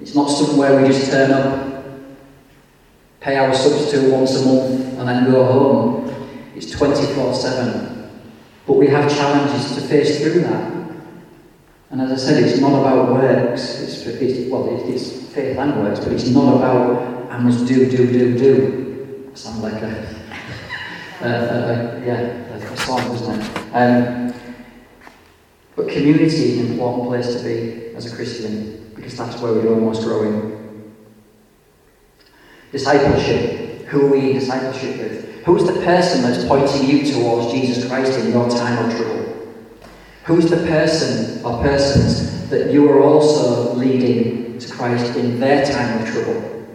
It's 0.02 0.14
not 0.14 0.26
somewhere 0.26 0.76
we 0.82 0.90
just 0.90 1.10
turn 1.10 1.32
up, 1.32 1.86
pay 3.22 3.38
our 3.38 3.54
subs 3.54 3.92
to 3.92 4.12
once 4.12 4.36
a 4.42 4.46
month, 4.46 5.00
and 5.00 5.08
then 5.08 5.32
go 5.32 5.46
home. 5.46 6.34
It's 6.54 6.70
24 6.72 7.34
7. 7.34 7.95
But 8.66 8.74
we 8.74 8.88
have 8.88 9.14
challenges 9.16 9.76
to 9.76 9.82
face 9.82 10.22
through 10.22 10.42
that. 10.42 10.72
And 11.92 12.02
as 12.02 12.12
I 12.12 12.16
said, 12.16 12.44
it's 12.44 12.60
not 12.60 12.80
about 12.80 13.14
works. 13.14 13.82
It's, 13.82 14.06
it's 14.06 14.52
well, 14.52 14.68
it's 14.90 15.34
faith 15.34 15.58
and 15.58 15.84
works, 15.84 16.00
but 16.00 16.14
it's 16.14 16.30
not 16.30 16.56
about 16.58 17.32
I 17.32 17.40
must 17.40 17.68
do, 17.68 17.90
do, 17.90 18.08
do, 18.08 18.38
do. 18.38 19.30
I 19.32 19.36
sound 19.36 19.62
like 19.62 19.82
a, 19.82 19.88
a, 21.22 21.28
a, 21.28 22.02
a 22.02 22.06
yeah, 22.06 22.46
a 22.56 22.78
song, 22.78 23.00
doesn't 23.00 23.42
it? 23.42 23.76
Um, 23.76 24.34
but 25.76 25.90
community 25.90 26.26
is 26.26 26.60
an 26.60 26.72
important 26.72 27.10
place 27.10 27.36
to 27.36 27.44
be 27.44 27.94
as 27.96 28.12
a 28.12 28.16
Christian 28.16 28.92
because 28.96 29.18
that's 29.18 29.42
where 29.42 29.54
we're 29.54 29.76
most 29.76 30.04
growing. 30.04 30.94
Discipleship. 32.72 33.86
Who 33.88 34.08
are 34.08 34.12
we 34.12 34.32
in 34.32 34.40
discipleship 34.40 34.98
with? 34.98 35.25
Who's 35.46 35.64
the 35.64 35.80
person 35.82 36.24
that's 36.24 36.46
pointing 36.46 36.90
you 36.90 37.14
towards 37.14 37.54
Jesus 37.54 37.88
Christ 37.88 38.20
in 38.20 38.32
your 38.32 38.50
time 38.50 38.86
of 38.86 38.96
trouble? 38.96 39.54
Who's 40.26 40.50
the 40.50 40.58
person 40.58 41.46
or 41.46 41.62
persons 41.62 42.50
that 42.50 42.72
you 42.72 42.90
are 42.92 43.02
also 43.02 43.74
leading 43.76 44.46
to 44.60 44.72
Christ 44.72 45.16
in 45.16 45.40
their 45.40 45.66
time 45.66 46.02
of 46.02 46.08
trouble. 46.08 46.68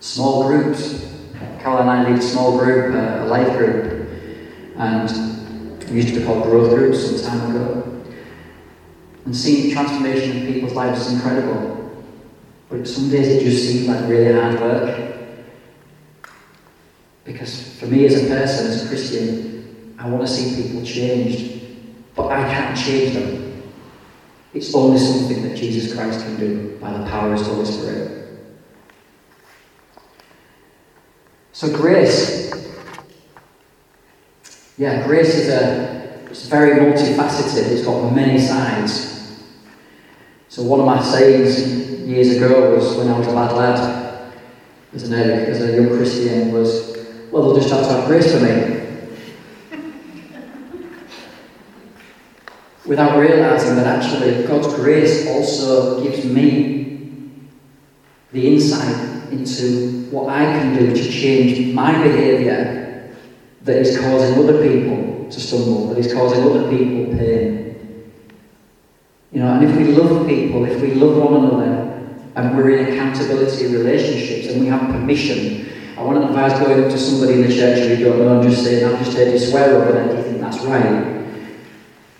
Small 0.00 0.48
groups. 0.48 1.08
Carol 1.60 1.78
and 1.78 1.90
I 1.90 2.08
lead 2.08 2.18
a 2.18 2.22
small 2.22 2.58
group, 2.58 2.94
uh, 2.94 3.24
a 3.24 3.26
life 3.26 3.56
group, 3.56 4.08
and 4.76 5.08
we 5.88 5.96
used 5.96 6.08
to 6.08 6.18
be 6.18 6.26
called 6.26 6.42
growth 6.42 6.70
groups 6.70 7.22
some 7.22 7.38
time 7.38 7.50
ago. 7.54 8.02
And 9.24 9.36
seeing 9.36 9.72
transformation 9.72 10.38
in 10.38 10.52
people's 10.52 10.72
lives 10.72 11.06
is 11.06 11.12
incredible. 11.14 12.04
But 12.68 12.88
some 12.88 13.10
days 13.10 13.28
it 13.28 13.44
just 13.44 13.64
seems 13.64 13.86
like 13.86 14.08
really 14.08 14.32
hard 14.32 14.60
work. 14.60 15.11
Because 17.24 17.78
for 17.78 17.86
me 17.86 18.04
as 18.06 18.22
a 18.22 18.26
person, 18.26 18.66
as 18.66 18.84
a 18.84 18.88
Christian, 18.88 19.94
I 19.98 20.08
want 20.08 20.26
to 20.26 20.32
see 20.32 20.62
people 20.62 20.84
changed. 20.84 21.62
But 22.14 22.28
I 22.28 22.42
can't 22.52 22.76
change 22.76 23.14
them. 23.14 23.62
It's 24.54 24.74
only 24.74 24.98
something 24.98 25.42
that 25.48 25.56
Jesus 25.56 25.94
Christ 25.94 26.20
can 26.20 26.38
do 26.38 26.78
by 26.78 26.92
the 26.92 27.04
power 27.06 27.32
of 27.32 27.38
His 27.38 27.46
Holy 27.46 27.64
Spirit. 27.64 28.38
So 31.52 31.74
grace. 31.74 32.52
Yeah, 34.76 35.06
grace 35.06 35.34
is 35.34 35.48
a 35.48 35.92
it's 36.32 36.48
very 36.48 36.80
multifaceted. 36.80 37.70
It's 37.72 37.84
got 37.84 38.10
many 38.10 38.38
sides. 38.38 39.38
So 40.48 40.62
one 40.62 40.80
of 40.80 40.86
my 40.86 41.02
sayings 41.02 42.08
years 42.08 42.36
ago 42.36 42.74
was 42.74 42.96
when 42.96 43.08
I 43.08 43.18
was 43.18 43.26
a 43.26 43.32
bad 43.32 43.52
lad, 43.52 44.32
as 44.94 45.02
an 45.02 45.12
as 45.12 45.60
a 45.60 45.74
young 45.76 45.88
Christian, 45.88 46.52
was, 46.52 46.91
well, 47.32 47.42
they'll 47.44 47.60
just 47.60 47.70
have 47.70 47.82
to 47.82 47.92
have 47.92 48.06
grace 48.06 48.32
for 48.32 48.40
me. 48.40 48.82
without 52.84 53.16
realizing 53.16 53.76
that 53.76 53.86
actually 53.86 54.44
God's 54.46 54.74
grace 54.74 55.26
also 55.28 56.02
gives 56.02 56.24
me 56.26 57.40
the 58.32 58.52
insight 58.52 59.32
into 59.32 60.10
what 60.10 60.28
I 60.28 60.44
can 60.44 60.76
do 60.76 60.94
to 60.94 61.10
change 61.10 61.74
my 61.74 61.92
behaviour 62.02 63.14
that 63.62 63.76
is 63.76 63.98
causing 63.98 64.38
other 64.38 64.66
people 64.66 65.28
to 65.30 65.40
stumble, 65.40 65.88
that 65.88 65.98
is 65.98 66.12
causing 66.12 66.42
other 66.42 66.68
people 66.68 67.16
pain. 67.16 68.04
You 69.30 69.40
know, 69.40 69.54
and 69.54 69.64
if 69.64 69.76
we 69.76 69.84
love 69.84 70.26
people, 70.26 70.64
if 70.64 70.82
we 70.82 70.94
love 70.94 71.16
one 71.16 71.44
another, 71.44 71.78
and 72.34 72.56
we're 72.56 72.76
in 72.76 72.92
accountability 72.92 73.68
relationships 73.68 74.52
and 74.52 74.60
we 74.60 74.66
have 74.66 74.80
permission, 74.90 75.71
I 75.96 76.02
want 76.02 76.22
to 76.22 76.28
advise 76.28 76.58
going 76.58 76.84
up 76.84 76.90
to 76.90 76.98
somebody 76.98 77.34
in 77.34 77.42
the 77.42 77.54
church 77.54 77.80
who 77.80 77.94
you 77.94 78.04
don't 78.04 78.18
know 78.18 78.40
and 78.40 78.50
just 78.50 78.64
saying, 78.64 78.84
I've 78.84 78.98
just 79.04 79.16
heard 79.16 79.30
you 79.30 79.38
swear 79.38 79.76
over 79.76 79.92
there, 79.92 80.08
do 80.08 80.16
you 80.16 80.22
think 80.22 80.40
that's 80.40 80.58
right? 80.64 81.22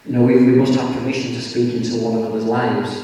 You 0.05 0.13
know, 0.13 0.23
we, 0.23 0.35
we 0.37 0.53
must 0.53 0.75
have 0.75 0.95
permission 0.95 1.33
to 1.33 1.41
speak 1.41 1.75
into 1.75 2.05
one 2.05 2.19
another's 2.19 2.45
lives. 2.45 3.03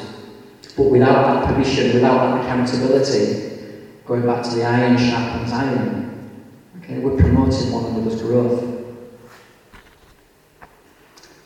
But 0.77 0.91
without 0.91 1.23
that 1.23 1.55
permission, 1.55 1.95
without 1.95 2.37
that 2.37 2.45
accountability, 2.45 3.79
going 4.05 4.27
back 4.27 4.43
to 4.45 4.51
the 4.51 4.65
iron 4.65 4.99
sharpens 4.99 5.53
iron, 5.53 6.31
okay, 6.83 6.99
we're 6.99 7.17
promoting 7.17 7.73
one 7.73 7.87
another's 7.87 8.21
growth. 8.21 8.63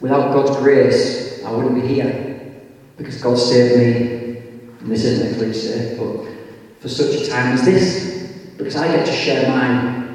Without 0.00 0.32
God's 0.32 0.56
grace, 0.56 1.44
I 1.44 1.50
wouldn't 1.52 1.80
be 1.80 1.86
here. 1.86 2.60
Because 2.96 3.22
God 3.22 3.36
saved 3.38 3.78
me, 3.78 4.36
and 4.80 4.90
this 4.90 5.04
isn't 5.04 5.32
a 5.32 5.38
cliche, 5.38 5.96
but 5.96 6.26
for 6.80 6.88
such 6.88 7.22
a 7.22 7.30
time 7.30 7.52
as 7.52 7.64
this. 7.64 8.11
Because 8.62 8.76
I 8.76 8.94
get 8.94 9.04
to 9.06 9.12
share 9.12 9.48
my, 9.48 10.06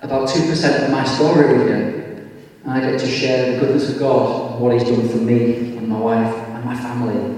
about 0.00 0.28
2% 0.28 0.84
of 0.84 0.90
my 0.92 1.04
story 1.04 1.58
with 1.58 1.68
you. 1.68 1.74
And 2.62 2.72
I 2.72 2.80
get 2.80 3.00
to 3.00 3.06
share 3.06 3.52
the 3.52 3.58
goodness 3.58 3.90
of 3.90 3.98
God 3.98 4.52
and 4.52 4.60
what 4.60 4.74
He's 4.74 4.84
done 4.84 5.08
for 5.08 5.16
me 5.16 5.76
and 5.76 5.88
my 5.88 5.98
wife 5.98 6.34
and 6.50 6.64
my 6.64 6.76
family. 6.76 7.36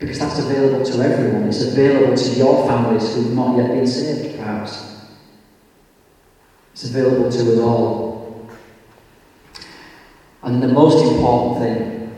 Because 0.00 0.18
that's 0.18 0.40
available 0.40 0.84
to 0.84 1.00
everyone. 1.00 1.44
It's 1.44 1.62
available 1.62 2.16
to 2.16 2.30
your 2.30 2.66
families 2.66 3.14
who've 3.14 3.32
not 3.34 3.56
yet 3.56 3.68
been 3.68 3.86
saved, 3.86 4.36
perhaps. 4.36 5.06
It's 6.72 6.90
available 6.90 7.30
to 7.30 7.52
us 7.52 7.58
all. 7.60 8.50
And 10.42 10.60
the 10.60 10.68
most 10.68 11.06
important 11.06 11.62
thing, 11.62 12.12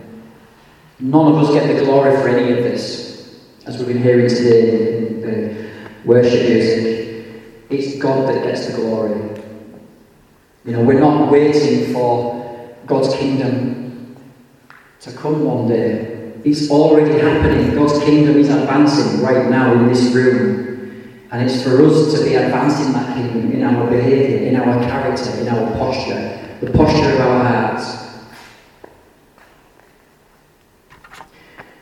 none 0.99 1.33
of 1.33 1.42
us 1.42 1.53
get 1.53 1.77
the 1.77 1.85
glory 1.85 2.16
for 2.16 2.29
any 2.29 2.53
of 2.53 2.64
this, 2.64 3.38
as 3.66 3.77
we've 3.77 3.88
been 3.88 4.03
hearing 4.03 4.29
today 4.31 5.62
worship 6.05 6.49
music. 6.49 7.27
It's 7.71 7.99
God 7.99 8.29
that 8.29 8.45
gets 8.45 8.67
the 8.67 8.75
glory. 8.75 9.41
You 10.65 10.73
know, 10.73 10.85
we're 10.85 11.01
not 11.01 11.31
waiting 11.31 11.93
for 11.93 12.77
God's 12.87 13.15
kingdom 13.17 14.17
to 15.01 15.12
come 15.12 15.45
one 15.45 15.69
day. 15.69 16.35
It's 16.45 16.71
already 16.71 17.19
happening. 17.19 17.75
God's 17.75 17.99
kingdom 18.05 18.37
is 18.37 18.49
advancing 18.49 19.23
right 19.23 19.49
now 19.49 19.75
in 19.75 19.88
this 19.88 20.12
room. 20.15 20.62
And 21.31 21.49
it's 21.49 21.62
for 21.62 21.83
us 21.87 22.12
to 22.15 22.25
be 22.25 22.35
advancing 22.35 22.93
that 22.93 23.17
kingdom 23.17 23.53
in 23.53 23.62
our 23.62 23.88
behaviour, 23.91 24.49
in 24.49 24.57
our 24.57 24.83
character, 24.83 25.31
in 25.41 25.49
our 25.49 25.73
posture, 25.73 26.59
the 26.61 26.71
posture 26.71 27.15
of 27.15 27.21
our 27.21 27.45
hearts. 27.45 28.03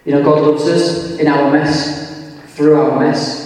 You 0.05 0.13
know, 0.13 0.23
God 0.23 0.43
loves 0.43 0.69
us 0.69 1.19
in 1.19 1.27
our 1.27 1.51
mess, 1.51 2.33
through 2.55 2.81
our 2.81 3.01
mess, 3.01 3.40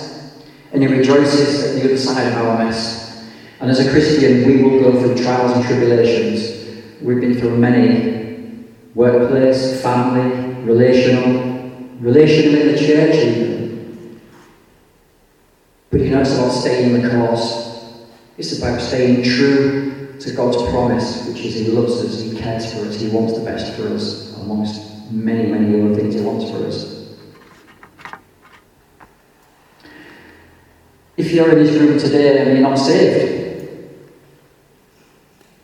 and 0.75 0.83
He 0.83 0.89
rejoices 0.89 1.65
at 1.65 1.81
the 1.81 1.85
other 1.85 1.97
side 1.97 2.27
of 2.33 2.35
our 2.35 2.65
mess. 2.65 3.31
And 3.61 3.71
as 3.71 3.79
a 3.79 3.91
Christian, 3.91 4.45
we 4.45 4.63
will 4.63 4.81
go 4.81 5.01
through 5.01 5.25
trials 5.25 5.53
and 5.53 5.65
tribulations. 5.65 6.83
We've 7.01 7.21
been 7.21 7.39
through 7.39 7.57
many 7.57 8.67
workplace, 8.95 9.81
family, 9.81 10.63
relational, 10.65 11.71
relational 12.01 12.61
in 12.61 12.73
the 12.73 12.79
church, 12.79 13.15
even. 13.15 14.21
But 15.91 16.01
you 16.01 16.11
know, 16.11 16.21
it's 16.21 16.35
about 16.35 16.51
staying 16.51 17.01
the 17.01 17.09
course. 17.09 18.05
It's 18.37 18.59
about 18.59 18.81
staying 18.81 19.23
true 19.23 20.17
to 20.19 20.33
God's 20.33 20.57
promise, 20.71 21.29
which 21.29 21.45
is 21.45 21.55
He 21.55 21.67
loves 21.67 22.03
us, 22.05 22.21
He 22.21 22.37
cares 22.37 22.73
for 22.73 22.81
us, 22.81 23.01
He 23.01 23.09
wants 23.09 23.39
the 23.39 23.45
best 23.45 23.75
for 23.77 23.87
us, 23.89 24.37
amongst 24.41 25.13
many, 25.13 25.53
many 25.53 25.81
other 25.81 25.95
things 25.95 26.17
He 26.17 26.21
wants 26.21 26.51
for 26.51 26.67
us. 26.67 26.94
If 31.17 31.31
you're 31.33 31.51
in 31.51 31.65
this 31.65 31.77
room 31.77 31.99
today 31.99 32.39
and 32.39 32.53
you're 32.53 32.69
not 32.69 32.77
saved, 32.77 33.35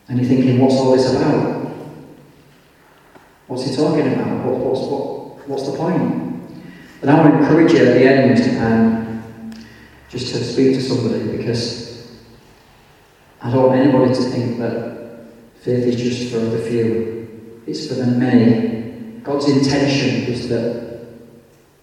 and 0.07 0.19
you're 0.19 0.27
thinking, 0.27 0.59
what's 0.59 0.75
all 0.75 0.91
this 0.91 1.13
about? 1.13 1.71
What's 3.47 3.65
he 3.65 3.75
talking 3.75 4.13
about? 4.13 4.45
What, 4.45 4.57
what's, 4.57 4.81
what, 4.81 5.47
what's 5.47 5.69
the 5.69 5.77
point? 5.77 6.01
And 7.01 7.09
I 7.09 7.19
want 7.19 7.33
to 7.33 7.39
encourage 7.39 7.73
you 7.73 7.79
at 7.79 7.93
the 7.93 8.05
end 8.05 8.61
um, 8.61 9.23
just 10.09 10.33
to 10.33 10.43
speak 10.43 10.75
to 10.75 10.81
somebody 10.81 11.37
because 11.37 12.19
I 13.41 13.51
don't 13.51 13.67
want 13.67 13.79
anybody 13.79 14.13
to 14.13 14.21
think 14.21 14.59
that 14.59 15.25
faith 15.61 15.85
is 15.85 15.95
just 15.95 16.31
for 16.31 16.39
the 16.39 16.59
few. 16.59 17.63
It's 17.65 17.87
for 17.87 17.95
the 17.95 18.07
many 18.07 19.19
God's 19.23 19.49
intention 19.49 20.31
is 20.31 20.49
that 20.49 21.05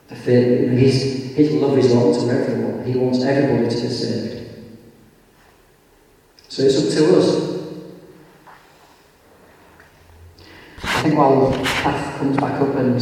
the 0.08 0.16
faith, 0.16 0.60
you 0.60 0.66
know, 0.66 0.76
his, 0.76 1.17
his 1.38 1.52
love 1.52 1.78
is 1.78 1.94
open 1.94 2.26
to 2.26 2.34
everyone. 2.34 2.84
He 2.84 2.98
wants 2.98 3.22
everybody 3.22 3.72
to 3.72 3.80
be 3.80 3.88
saved. 3.88 4.48
So 6.48 6.62
it's 6.64 6.76
up 6.76 6.98
to 6.98 7.16
us. 7.16 7.48
I 10.82 11.02
think 11.02 11.16
while 11.16 11.52
Kath 11.64 12.18
comes 12.18 12.36
back 12.38 12.60
up 12.60 12.74
and 12.74 13.00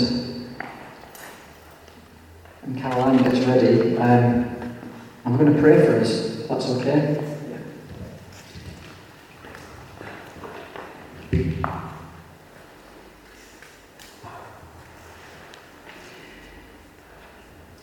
and 2.62 2.78
Caroline 2.78 3.22
gets 3.22 3.38
ready, 3.46 3.96
um, 3.96 4.76
I'm 5.24 5.38
going 5.38 5.54
to 5.54 5.58
pray 5.58 5.86
for 5.86 5.98
us. 6.00 6.46
That's 6.46 6.68
okay. 6.72 7.22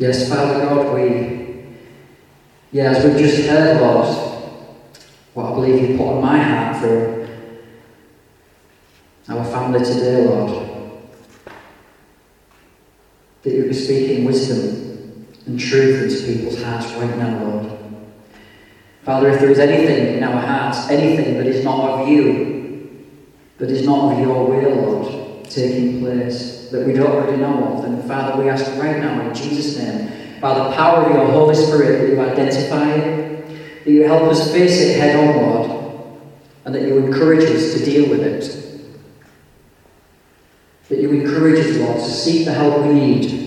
Yes, 0.04 0.28
Father 0.28 0.60
God, 0.60 0.94
we, 0.96 1.64
yeah, 2.74 2.92
as 2.92 3.06
we've 3.06 3.18
just 3.18 3.48
heard, 3.48 3.80
Lord, 3.80 4.06
what 5.34 5.46
I 5.46 5.56
believe 5.56 5.92
you 5.92 5.98
put 5.98 6.16
on 6.16 6.22
my 6.22 6.38
heart 6.40 6.82
for 6.82 7.30
our 9.30 9.46
family 9.46 9.80
today, 9.80 10.26
Lord, 10.26 10.92
that 13.44 13.54
you 13.54 13.64
be 13.64 13.74
speaking 13.74 14.26
wisdom 14.26 15.26
and 15.46 15.58
truth 15.58 16.04
into 16.04 16.34
people's 16.34 16.62
hearts 16.62 16.92
right 16.96 17.18
now, 17.18 17.42
Lord. 17.42 17.72
Father, 19.06 19.30
if 19.30 19.40
there 19.40 19.52
is 19.52 19.60
anything 19.60 20.18
in 20.18 20.24
our 20.26 20.42
hearts, 20.42 20.90
anything 20.90 21.38
that 21.38 21.48
is 21.48 21.64
not 21.64 22.02
of 22.02 22.10
you, 22.10 23.08
that 23.58 23.72
is 23.72 23.86
not 23.86 24.12
of 24.12 24.20
your 24.20 24.48
will, 24.48 24.76
Lord, 24.76 25.46
taking 25.50 26.02
place, 26.02 26.53
that 26.74 26.88
we 26.88 26.94
don't 26.94 27.12
already 27.12 27.38
know 27.38 27.78
of. 27.78 27.86
And 27.86 28.04
Father, 28.06 28.42
we 28.42 28.50
ask 28.50 28.66
right 28.82 29.00
now 29.00 29.22
in 29.22 29.34
Jesus' 29.34 29.78
name, 29.78 30.40
by 30.42 30.54
the 30.56 30.76
power 30.76 31.06
of 31.06 31.16
your 31.16 31.28
Holy 31.28 31.56
Spirit, 31.56 32.00
that 32.00 32.10
you 32.10 32.20
identify 32.20 32.90
it, 32.96 33.86
that 33.86 33.92
you 33.92 34.04
help 34.04 34.24
us 34.24 34.52
face 34.52 34.82
it 34.82 35.00
head 35.00 35.16
on, 35.16 35.42
Lord, 35.42 36.20
and 36.66 36.76
that 36.76 36.82
you 36.82 36.98
encourage 36.98 37.44
us 37.44 37.76
to 37.76 37.86
deal 37.86 38.10
with 38.10 38.22
it. 38.22 38.60
That 40.90 41.00
you 41.00 41.12
encourage 41.12 41.66
us, 41.66 41.78
Lord, 41.78 41.98
to 41.98 42.10
seek 42.10 42.46
the 42.46 42.54
help 42.54 42.86
we 42.86 42.94
need 42.94 43.44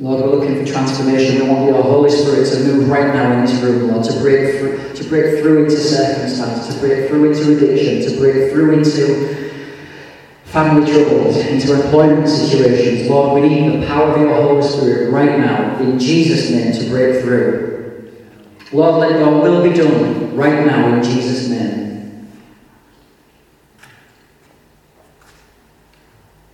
Lord, 0.00 0.22
we're 0.22 0.36
looking 0.36 0.64
for 0.64 0.72
transformation. 0.72 1.42
We 1.42 1.48
want 1.48 1.66
your 1.66 1.82
Holy 1.82 2.08
Spirit 2.08 2.48
to 2.52 2.60
move 2.60 2.88
right 2.88 3.12
now 3.12 3.32
in 3.32 3.44
this 3.44 3.60
room, 3.60 3.90
Lord, 3.90 4.04
to 4.04 4.12
break 4.20 4.58
through, 4.58 4.94
to 5.08 5.14
break 5.14 5.40
through 5.40 5.64
into 5.64 5.76
circumstance, 5.76 6.74
to 6.74 6.80
break 6.80 7.08
through 7.08 7.32
into 7.32 7.56
addiction, 7.56 8.10
to 8.10 8.18
break 8.18 8.52
through 8.52 8.78
into 8.78 9.50
family 10.44 10.90
troubles, 10.90 11.36
into 11.36 11.82
employment 11.82 12.28
situations. 12.28 13.08
Lord, 13.08 13.40
we 13.40 13.48
need 13.48 13.82
the 13.82 13.86
power 13.86 14.14
of 14.14 14.20
your 14.20 14.34
Holy 14.34 14.62
Spirit 14.62 15.10
right 15.10 15.38
now, 15.38 15.78
in 15.80 15.98
Jesus' 15.98 16.50
name, 16.50 16.72
to 16.72 16.90
break 16.90 17.22
through. 17.22 18.12
Lord, 18.72 19.00
let 19.00 19.18
your 19.18 19.40
will 19.40 19.62
be 19.62 19.74
done 19.74 20.36
right 20.36 20.66
now 20.66 20.94
in 20.94 21.02
Jesus' 21.02 21.48
name. 21.48 22.28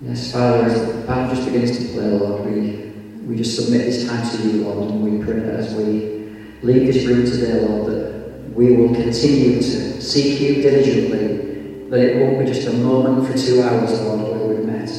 Yes, 0.01 0.33
Father, 0.33 0.65
as 0.67 0.87
the 0.87 1.07
band 1.07 1.35
just 1.35 1.47
begins 1.47 1.79
to 1.79 1.93
play, 1.93 2.09
Lord, 2.09 2.45
we 2.45 2.85
we 3.27 3.37
just 3.37 3.57
submit 3.57 3.87
this 3.87 4.07
time 4.07 4.29
to 4.29 4.49
you, 4.49 4.65
Lord, 4.65 4.91
and 4.91 5.03
we 5.03 5.25
pray 5.25 5.41
that 5.41 5.55
as 5.55 5.75
we 5.75 6.29
leave 6.63 6.93
this 6.93 7.07
room 7.07 7.25
today, 7.25 7.67
Lord, 7.67 7.91
that 7.91 8.14
we 8.55 8.77
will 8.77 8.95
continue 8.95 9.57
to 9.57 10.01
seek 10.01 10.41
you 10.41 10.63
diligently, 10.63 11.89
that 11.91 12.01
it 12.01 12.23
won't 12.23 12.39
be 12.39 12.53
just 12.53 12.69
a 12.69 12.73
moment 12.73 13.27
for 13.27 13.37
two 13.37 13.61
hours, 13.63 14.01
Lord, 14.01 14.21
where 14.21 14.47
we've 14.47 14.65
met. 14.65 14.91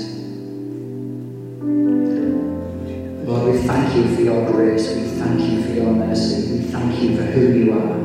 Lord, 3.25 3.53
we 3.53 3.59
thank 3.59 3.95
you 3.95 4.13
for 4.13 4.21
your 4.21 4.51
grace. 4.51 4.93
We 4.93 5.03
thank 5.03 5.39
you 5.39 5.63
for 5.63 5.71
your 5.71 5.91
mercy. 5.91 6.57
We 6.57 6.63
thank 6.65 7.01
you 7.01 7.15
for 7.15 7.23
who 7.23 7.53
you 7.53 7.73
are. 7.73 7.97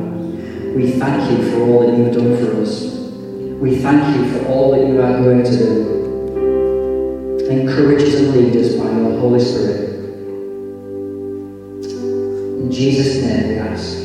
We 0.73 0.91
thank 0.91 1.29
you 1.31 1.51
for 1.51 1.63
all 1.63 1.85
that 1.85 1.97
you've 1.97 2.13
done 2.13 2.37
for 2.37 2.61
us. 2.61 2.83
We 3.59 3.75
thank 3.75 4.15
you 4.15 4.31
for 4.31 4.47
all 4.47 4.71
that 4.71 4.87
you 4.87 5.01
are 5.01 5.21
going 5.21 5.43
to 5.43 5.57
do. 5.57 5.91
Encourage 7.49 8.03
us 8.03 8.15
and 8.15 8.31
lead 8.33 8.55
us 8.55 8.73
by 8.75 8.89
your 8.89 9.19
Holy 9.19 9.41
Spirit. 9.41 9.89
In 12.61 12.71
Jesus' 12.71 13.21
name 13.21 13.49
we 13.49 13.57
ask. 13.57 14.00